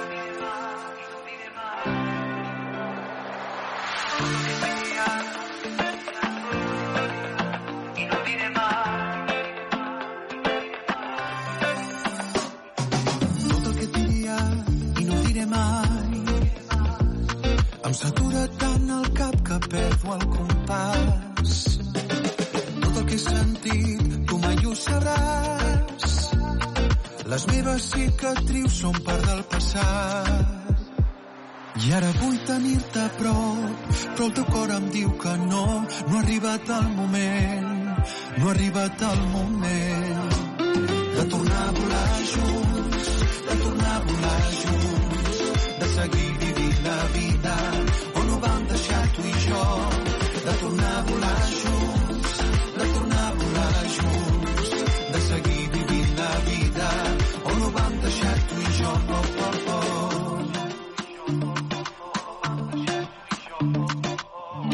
[17.85, 18.47] em satura
[19.73, 21.53] perdo el compàs.
[22.81, 26.17] Tot el que he sentit tu mai ho sabràs.
[27.33, 30.51] Les meves cicatrius són part del passat.
[31.83, 35.65] I ara vull tenir-te a prop, però el teu cor em diu que no,
[36.09, 37.73] no ha arribat el moment,
[38.37, 40.37] no ha arribat el moment
[41.17, 43.11] de tornar a volar junts,
[43.49, 45.43] de tornar a volar junts,
[45.81, 47.57] de seguir vivint la vida
[49.15, 49.63] tu i jo,
[50.45, 52.31] de tornar a volar junts,
[52.77, 54.69] de tornar a volar junts,
[55.13, 56.89] de seguir vivint la vida
[57.51, 58.91] on ho vam deixar tu i jo.
[59.17, 59.93] Oh, oh, oh.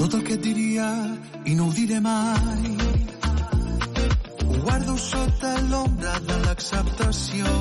[0.10, 0.86] Tot el que et diria
[1.46, 2.72] i no ho diré mai
[4.48, 7.52] ho guardo sota l'ombra de l'acceptació.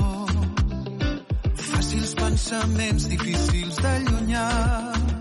[1.68, 5.17] Fàcils pensaments difícils d'allunyar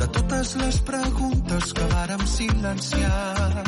[0.00, 3.62] de totes les preguntes que vàrem silenciar.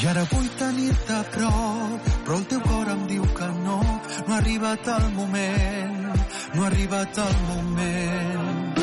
[0.00, 3.78] I ara vull tenir-te a prop, però el teu cor em diu que no,
[4.26, 8.82] no ha arribat el moment, no ha arribat el moment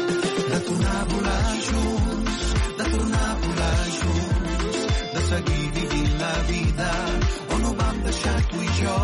[0.52, 2.42] de tornar a volar junts,
[2.80, 4.82] de tornar a volar junts,
[5.14, 6.92] de seguir vivint la vida
[7.56, 9.00] on ho vam deixar tu i jo,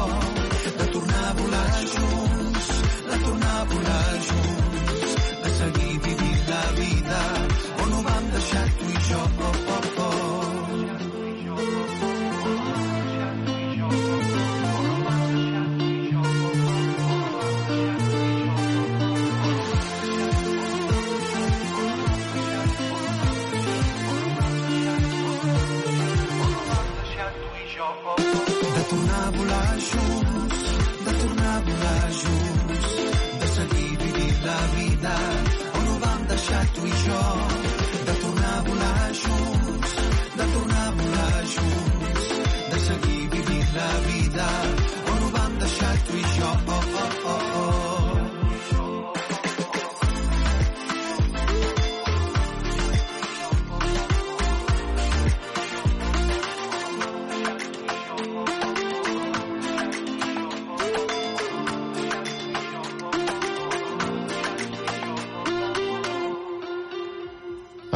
[0.82, 2.70] de tornar a volar junts,
[3.10, 4.47] de tornar a volar junts.
[34.98, 35.47] vida.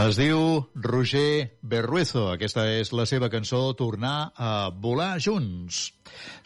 [0.02, 2.24] Es diu Roger Berruezo.
[2.32, 5.82] Aquesta és la seva cançó Tornar a volar junts.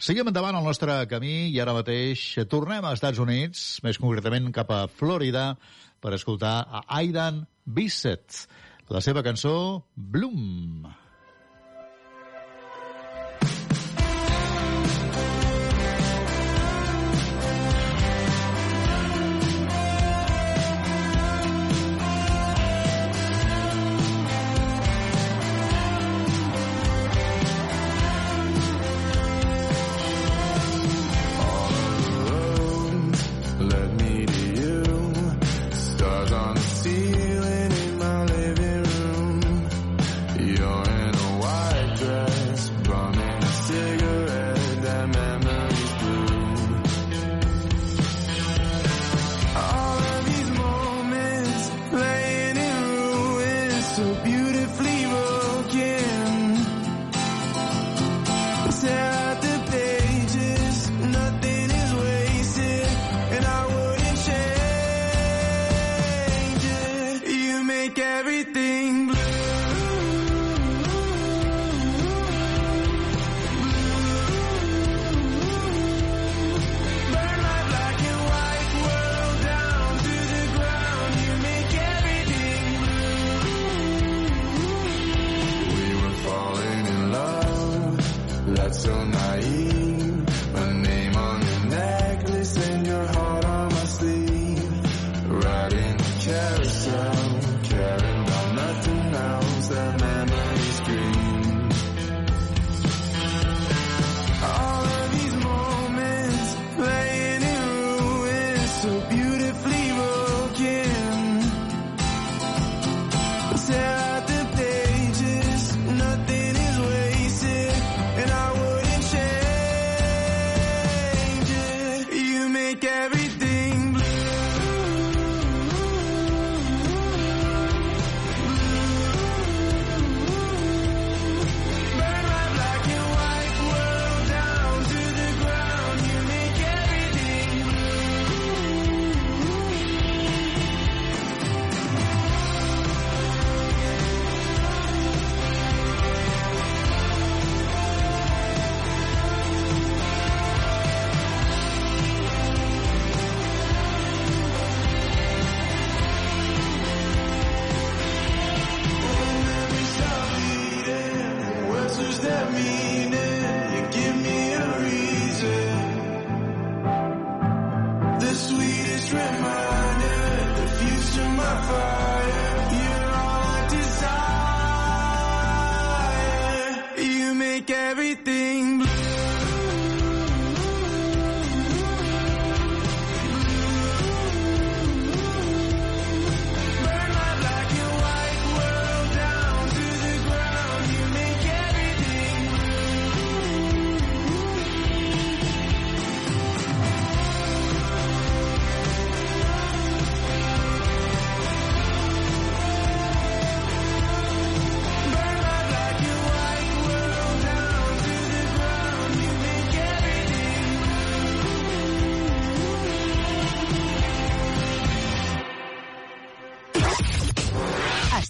[0.02, 4.74] Seguim endavant el nostre camí i ara mateix tornem a Estats Units, més concretament cap
[4.76, 5.46] a Florida,
[6.04, 8.44] per escoltar a Aidan Bissett,
[8.92, 9.56] la seva cançó
[9.96, 10.84] Bloom.
[10.84, 11.05] Bloom.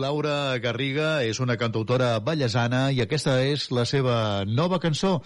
[0.00, 4.16] Laura Garriga, és una cantautora ballesana i aquesta és la seva
[4.48, 5.18] nova cançó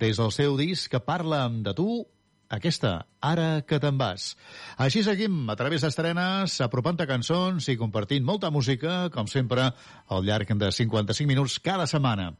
[0.00, 2.02] des del seu disc que parla de tu,
[2.52, 4.32] aquesta, Ara que te'n vas.
[4.82, 9.68] Així seguim a través d'estrenes, apropant-te cançons i compartint molta música, com sempre,
[10.10, 12.32] al llarg de 55 minuts cada setmana.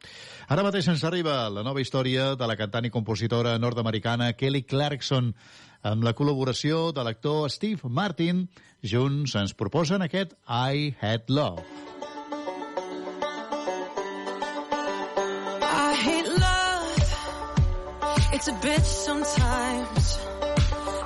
[0.51, 5.31] Ara mateix ens arriba la nova història de la cantant i compositora nord-americana Kelly Clarkson,
[5.83, 8.47] amb la col·laboració de l'actor Steve Martin.
[8.83, 11.63] Junts ens proposen aquest I Had Love.
[15.61, 16.97] I hate love.
[18.33, 20.17] It's a bitch sometimes.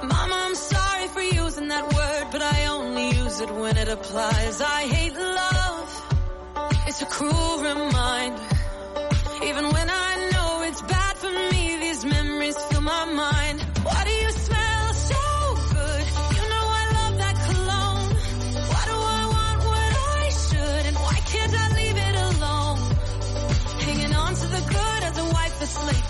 [0.04, 4.62] Mama, I'm sorry for using that word, but I only use it when it applies.
[4.62, 5.90] I hate love.
[6.88, 8.42] It's a cruel reminder.
[9.44, 10.17] Even when I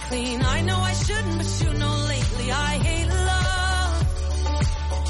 [0.10, 0.42] clean.
[0.42, 3.94] I know I shouldn't, but you know lately I hate love.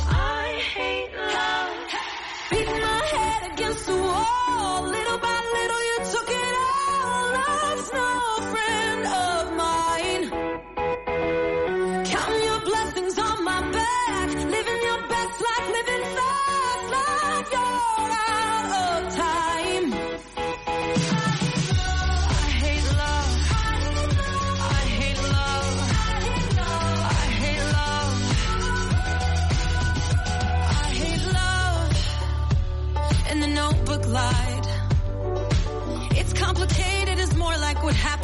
[0.10, 1.72] I hate love.
[2.52, 4.82] Beating my head against the wall.
[4.96, 5.77] Little by little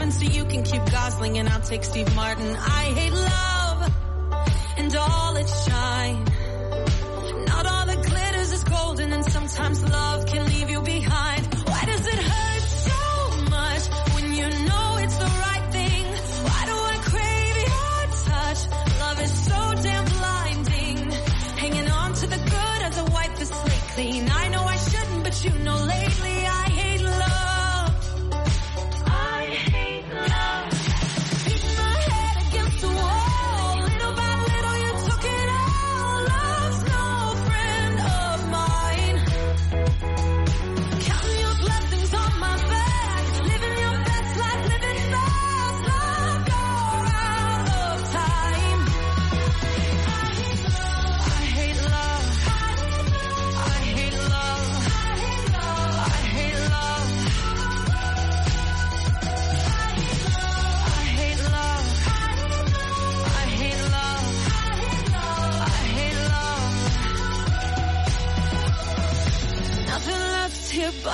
[0.04, 2.58] happens to you can keep Gosling and I'll take Steve Martin.
[2.58, 3.94] I hate love
[4.76, 6.26] and all its shine.
[7.46, 10.63] Not all that glitters is golden and sometimes love can leave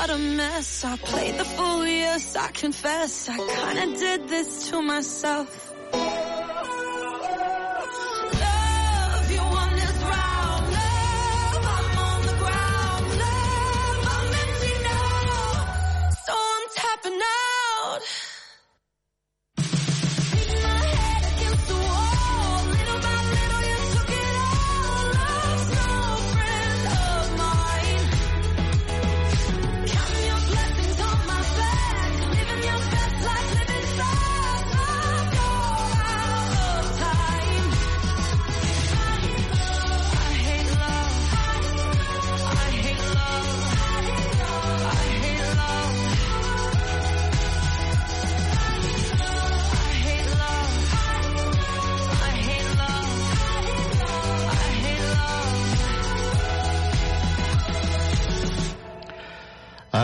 [0.07, 0.84] here a mess.
[0.85, 3.30] I played the fool, yes, I confess.
[3.30, 5.68] I kinda did this to myself.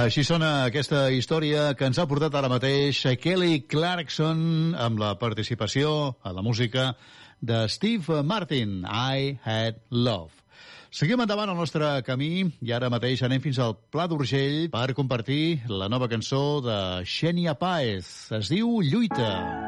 [0.06, 6.14] Així sona aquesta història que ens ha portat ara mateix Kelly Clarkson amb la participació
[6.22, 6.92] a la música
[7.42, 10.46] de Steve Martin, I Had Love.
[10.94, 15.64] Seguim endavant el nostre camí i ara mateix anem fins al Pla d'Urgell per compartir
[15.74, 18.30] la nova cançó de Xènia Páez.
[18.30, 19.32] Es diu Lluita.
[19.34, 19.65] Jo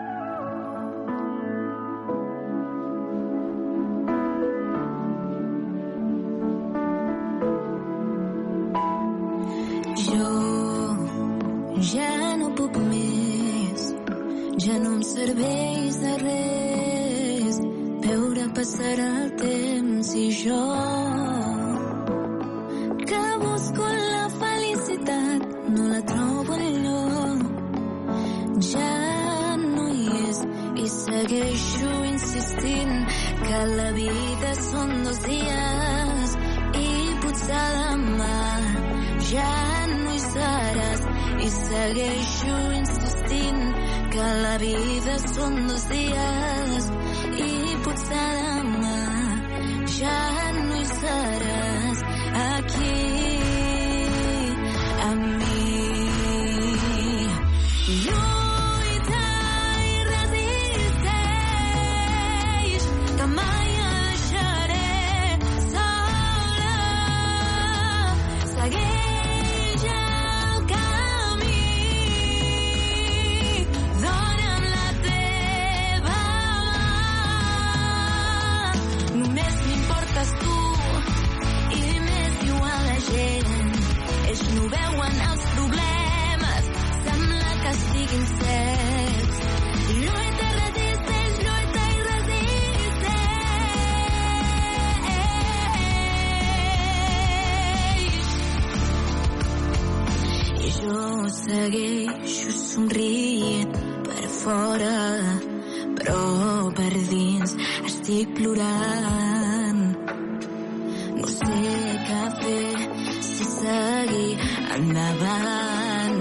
[15.18, 17.56] serveix de res.
[18.06, 20.65] Veure passar el temps i jo
[23.10, 27.39] que busco la felicitat no la trobo enlloc
[28.69, 28.94] ja
[29.64, 30.44] no hi és
[30.84, 32.95] i segueixo insistint
[33.41, 36.39] que la vida són dos dies
[36.85, 36.88] i
[37.26, 38.39] potser demà
[39.34, 39.52] ja
[39.98, 41.06] no hi seràs
[41.48, 43.86] i segueixo insistint
[44.18, 46.88] que la vida són dos dies
[47.45, 47.49] i
[47.85, 48.95] potser demà
[49.98, 50.19] ja
[50.57, 51.76] no hi seràs
[101.68, 103.73] segueixo somrient
[104.06, 104.91] per fora
[105.98, 106.22] però
[106.77, 107.56] per dins
[107.89, 109.81] estic plorant.
[111.19, 111.60] No sé
[112.07, 114.31] què fer si seguir
[114.77, 116.19] endavant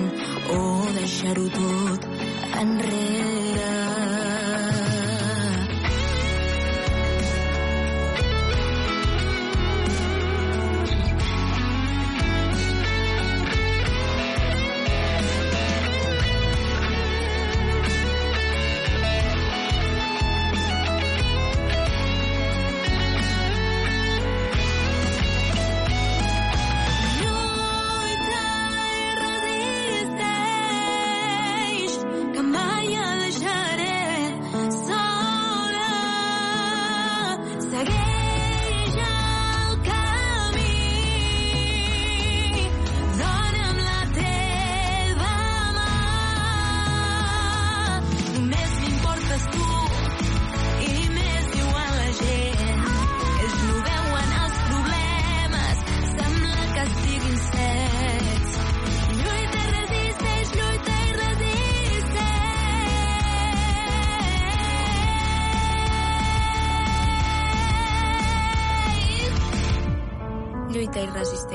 [0.59, 0.63] o
[0.99, 2.11] deixar-ho tot
[2.65, 3.46] enrere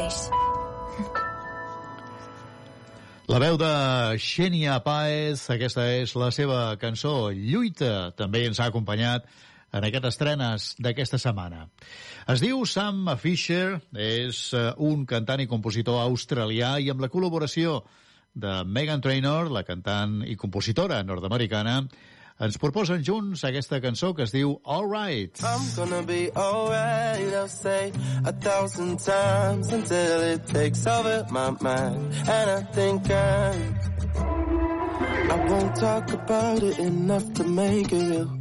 [0.01, 0.29] resisteix.
[3.31, 3.71] La veu de
[4.19, 9.23] Xenia Paez, aquesta és la seva cançó Lluita, també ens ha acompanyat
[9.71, 11.69] en aquestes estrenes d'aquesta setmana.
[12.27, 17.79] Es diu Sam Fisher, és eh, un cantant i compositor australià i amb la col·laboració
[18.35, 21.85] de Megan Trainor, la cantant i compositora nord-americana,
[22.41, 25.37] ens proposen junts aquesta cançó que es diu All Right.
[25.43, 27.91] I'm gonna be alright, I'll say
[28.25, 32.13] a thousand times until it takes over my mind.
[32.27, 33.53] And I think I,
[35.29, 38.31] I won't talk about it enough to make it real.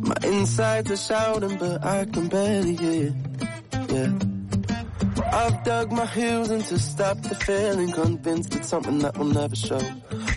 [0.00, 3.14] My insides are shouting, but I can barely hear.
[3.90, 4.37] Yeah.
[5.32, 9.56] I've dug my heels in to stop the feeling, convinced it's something that will never
[9.56, 9.80] show.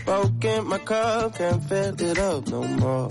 [0.04, 3.10] Broken my cup, can't fill it up no more.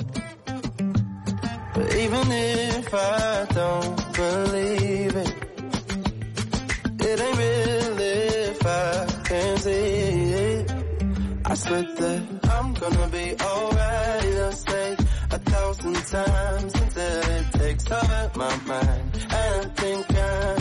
[1.74, 5.36] But even if I don't believe it,
[7.00, 10.72] it ain't real if I can't see it.
[11.46, 12.22] I swear that
[12.52, 14.96] I'm gonna be alright, I'll say
[15.32, 19.28] a thousand times until it takes over my mind.
[19.32, 20.61] And I think I'm,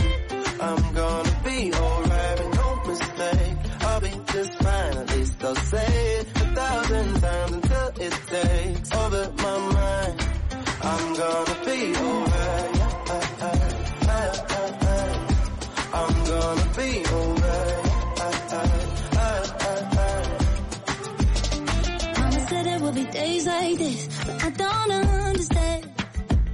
[23.61, 25.85] like this, but I don't understand.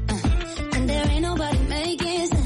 [0.10, 2.37] Uh, and there ain't nobody making sense.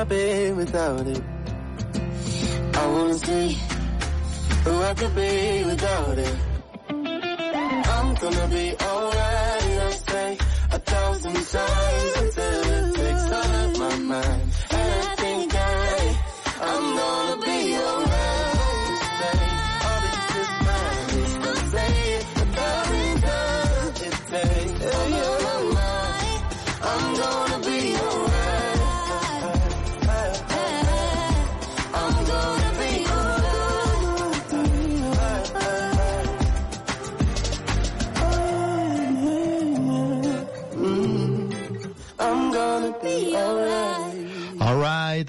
[0.00, 1.22] I without it?
[2.74, 3.58] I wanna see
[4.64, 6.36] who I could be without it.
[6.88, 10.38] I'm gonna be alright, I say
[10.72, 11.89] a thousand times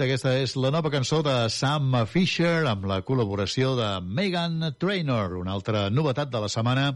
[0.02, 5.54] Aquesta és la nova cançó de Sam Fisher amb la col·laboració de Megan Trainor, una
[5.54, 6.88] altra novetat de la setmana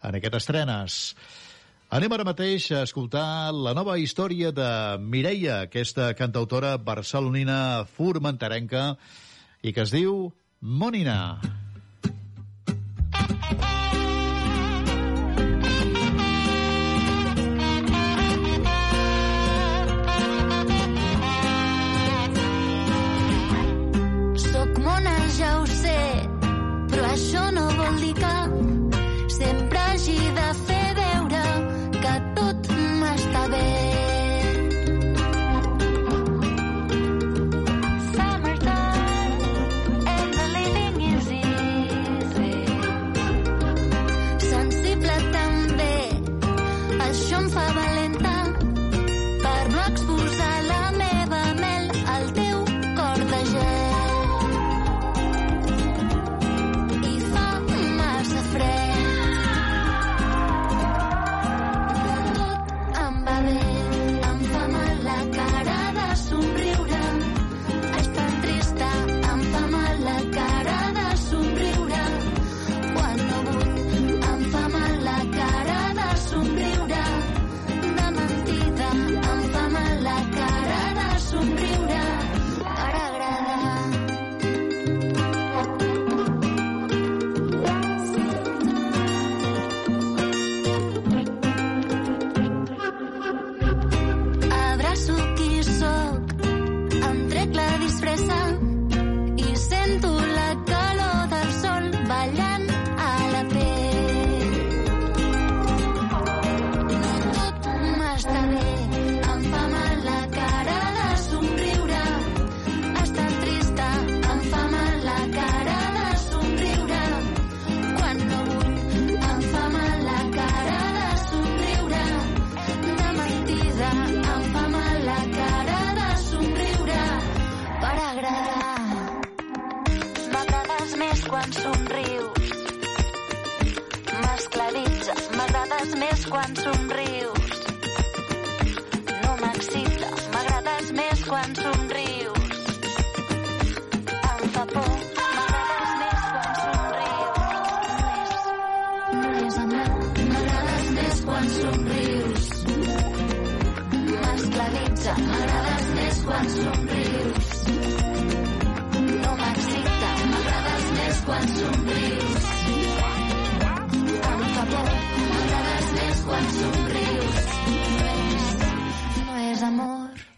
[0.00, 0.96] en aquestes estrenes.
[1.92, 4.70] Anem ara mateix a escoltar la nova història de
[5.04, 8.88] Mireia, aquesta cantautora barcelonina formenterenca
[9.60, 11.20] i que es diu Monina.
[11.42, 11.65] Soc
[28.06, 28.55] 一个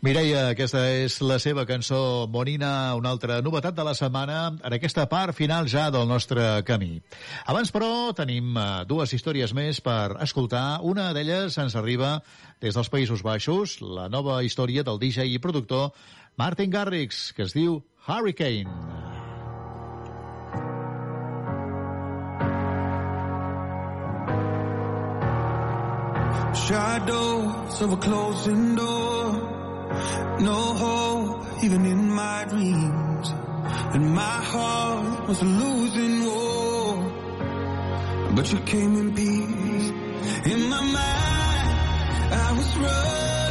[0.09, 5.03] Mireia, aquesta és la seva cançó Monina, una altra novetat de la setmana en aquesta
[5.05, 6.95] part final ja del nostre camí.
[7.45, 10.79] Abans, però, tenim eh, dues històries més per escoltar.
[10.81, 12.23] Una d'elles ens arriba
[12.65, 15.93] des dels Països Baixos, la nova història del DJ i productor
[16.41, 18.65] Martin Garrix, que es diu Hurricane.
[26.65, 29.08] Shadows of a closing door.
[30.41, 33.33] No hope, even in my dreams.
[33.95, 37.13] And my heart was losing war.
[38.35, 39.91] But you came in peace.
[40.53, 41.69] In my mind,
[42.47, 43.48] I was running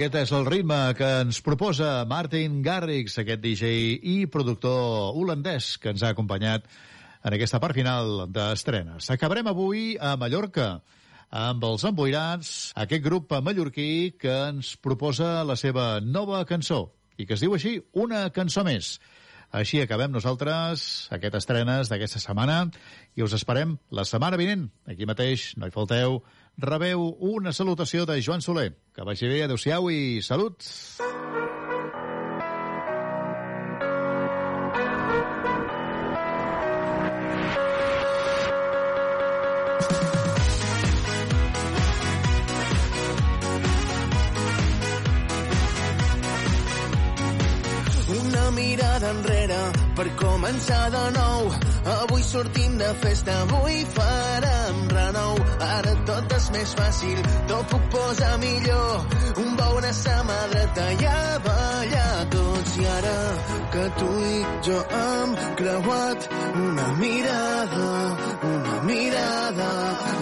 [0.00, 5.90] aquest és el ritme que ens proposa Martin Garrix, aquest DJ i productor holandès que
[5.92, 6.64] ens ha acompanyat
[7.28, 9.10] en aquesta part final d'estrenes.
[9.12, 10.70] Acabarem avui a Mallorca
[11.36, 16.86] amb els Emboirats, aquest grup mallorquí que ens proposa la seva nova cançó
[17.20, 18.96] i que es diu així, Una cançó més.
[19.52, 22.62] Així acabem nosaltres aquest estrenes d'aquesta setmana
[23.20, 24.70] i us esperem la setmana vinent.
[24.88, 26.22] Aquí mateix, no hi falteu,
[26.60, 28.70] rebeu una salutació de Joan Soler.
[28.94, 30.64] Que vagi bé, adeu-siau i salut!
[48.20, 51.50] Una mirada enrere per començar de nou.
[51.94, 55.38] Avui sortim de festa, avui farem renou.
[55.66, 59.18] Ara tot és més fàcil, tot puc posar millor.
[59.44, 59.92] Un bou una
[60.28, 62.76] mà dreta i a ballar tots.
[62.80, 63.18] I ara
[63.72, 66.28] que tu i jo hem creuat
[66.66, 67.90] una mirada,
[68.52, 69.70] una mirada.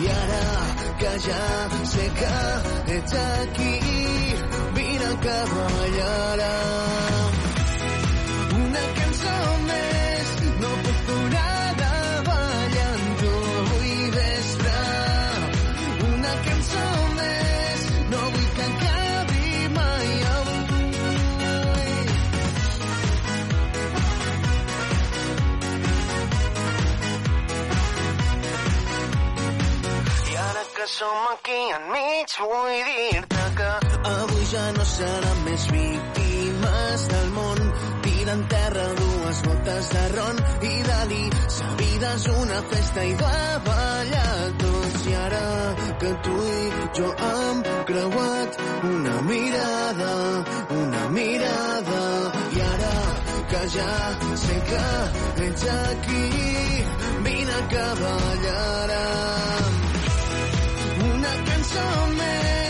[0.03, 0.43] I ara
[0.99, 1.45] que ja
[1.93, 2.35] sé que
[2.97, 3.75] ets aquí,
[4.75, 6.38] vine que ballarem.
[30.99, 33.69] Som aquí enmig vull dir-te que
[34.13, 37.61] avui ja no serem més víctimes del món.
[38.07, 41.21] Tira en terra dues botes de ron i Dalí
[41.59, 43.39] sa vida és una festa i va
[43.69, 44.35] ballar
[44.65, 45.07] tots.
[45.13, 45.45] I ara
[46.03, 46.67] que tu i
[46.99, 48.61] jo hem creuat
[48.91, 50.13] una mirada
[50.83, 52.05] una mirada.
[52.59, 52.95] I ara
[53.55, 53.93] que ja
[54.47, 54.87] sé que
[55.49, 56.31] ets aquí
[57.29, 59.78] vine que ballarem
[61.69, 62.68] some man.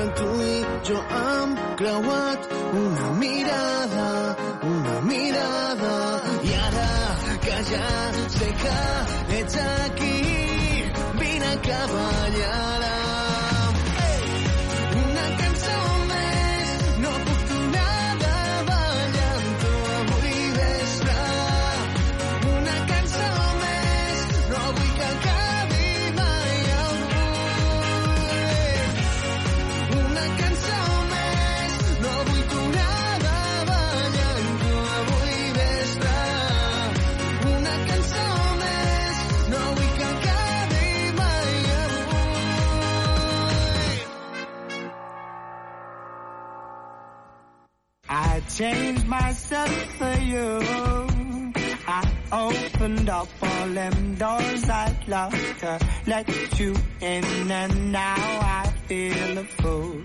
[0.00, 0.54] Que tu i
[0.88, 1.50] jo hem
[1.80, 2.46] creuat
[2.82, 4.36] una mirada,
[4.72, 5.96] una mirada.
[6.50, 6.92] I ara
[7.46, 7.90] que ja
[8.36, 8.78] sé que
[9.40, 10.14] ets aquí,
[11.20, 12.89] vine que ballarem.
[48.60, 50.60] Changed myself for you.
[51.88, 58.16] I opened up all them doors I'd love to let you in, and now
[58.60, 60.02] I feel a fool.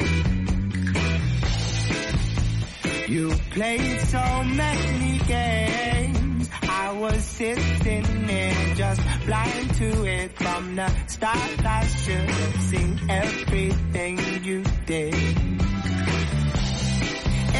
[3.10, 6.49] You played so many games.
[6.64, 11.65] I was sitting there just blind to it from the start.
[11.65, 15.14] I should have seen everything you did.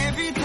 [0.08, 0.45] Every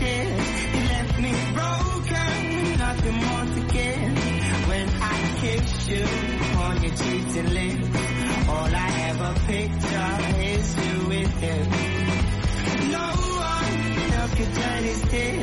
[15.11, 15.35] dry.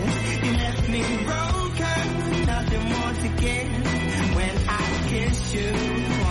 [0.45, 3.71] You left me broken, nothing more to give.
[4.39, 5.71] When I kiss you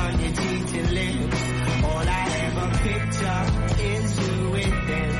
[0.01, 0.33] on your
[0.79, 1.41] and lips,
[1.83, 3.43] all I ever picture
[3.93, 5.13] is you with him.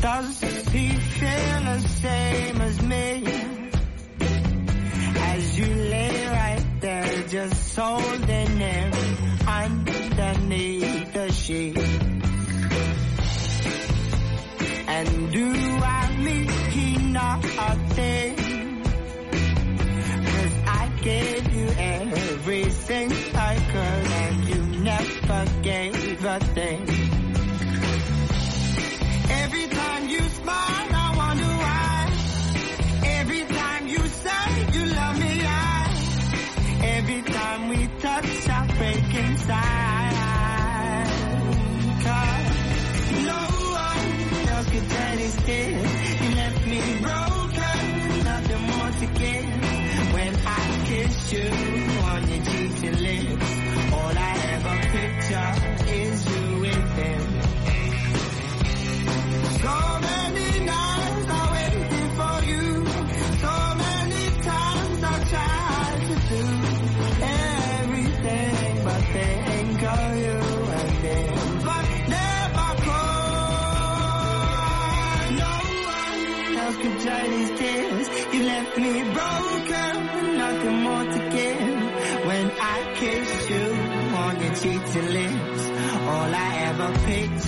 [0.00, 0.51] Does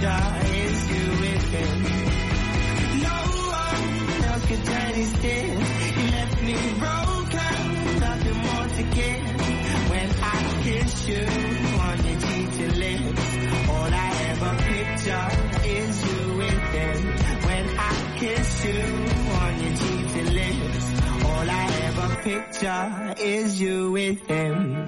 [0.05, 1.83] picture is you with him.
[3.03, 3.19] No
[3.57, 4.65] one else could
[4.95, 5.69] these tears.
[5.97, 9.25] You left me broken, nothing more to give.
[9.91, 11.25] When I kiss you
[11.89, 12.19] on your
[12.65, 13.25] and lips,
[13.71, 15.29] all I ever picture
[15.69, 17.01] is you with him.
[17.49, 18.83] When I kiss you
[19.41, 19.75] on your
[20.21, 20.87] and lips,
[21.25, 24.84] all I ever picture is you with him.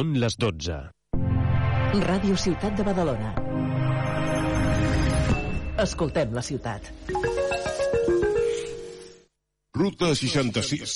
[0.00, 0.74] Són les 12.
[2.06, 3.32] Ràdio Ciutat de Badalona.
[5.84, 6.88] Escoltem la ciutat.
[9.76, 10.94] Ruta 66.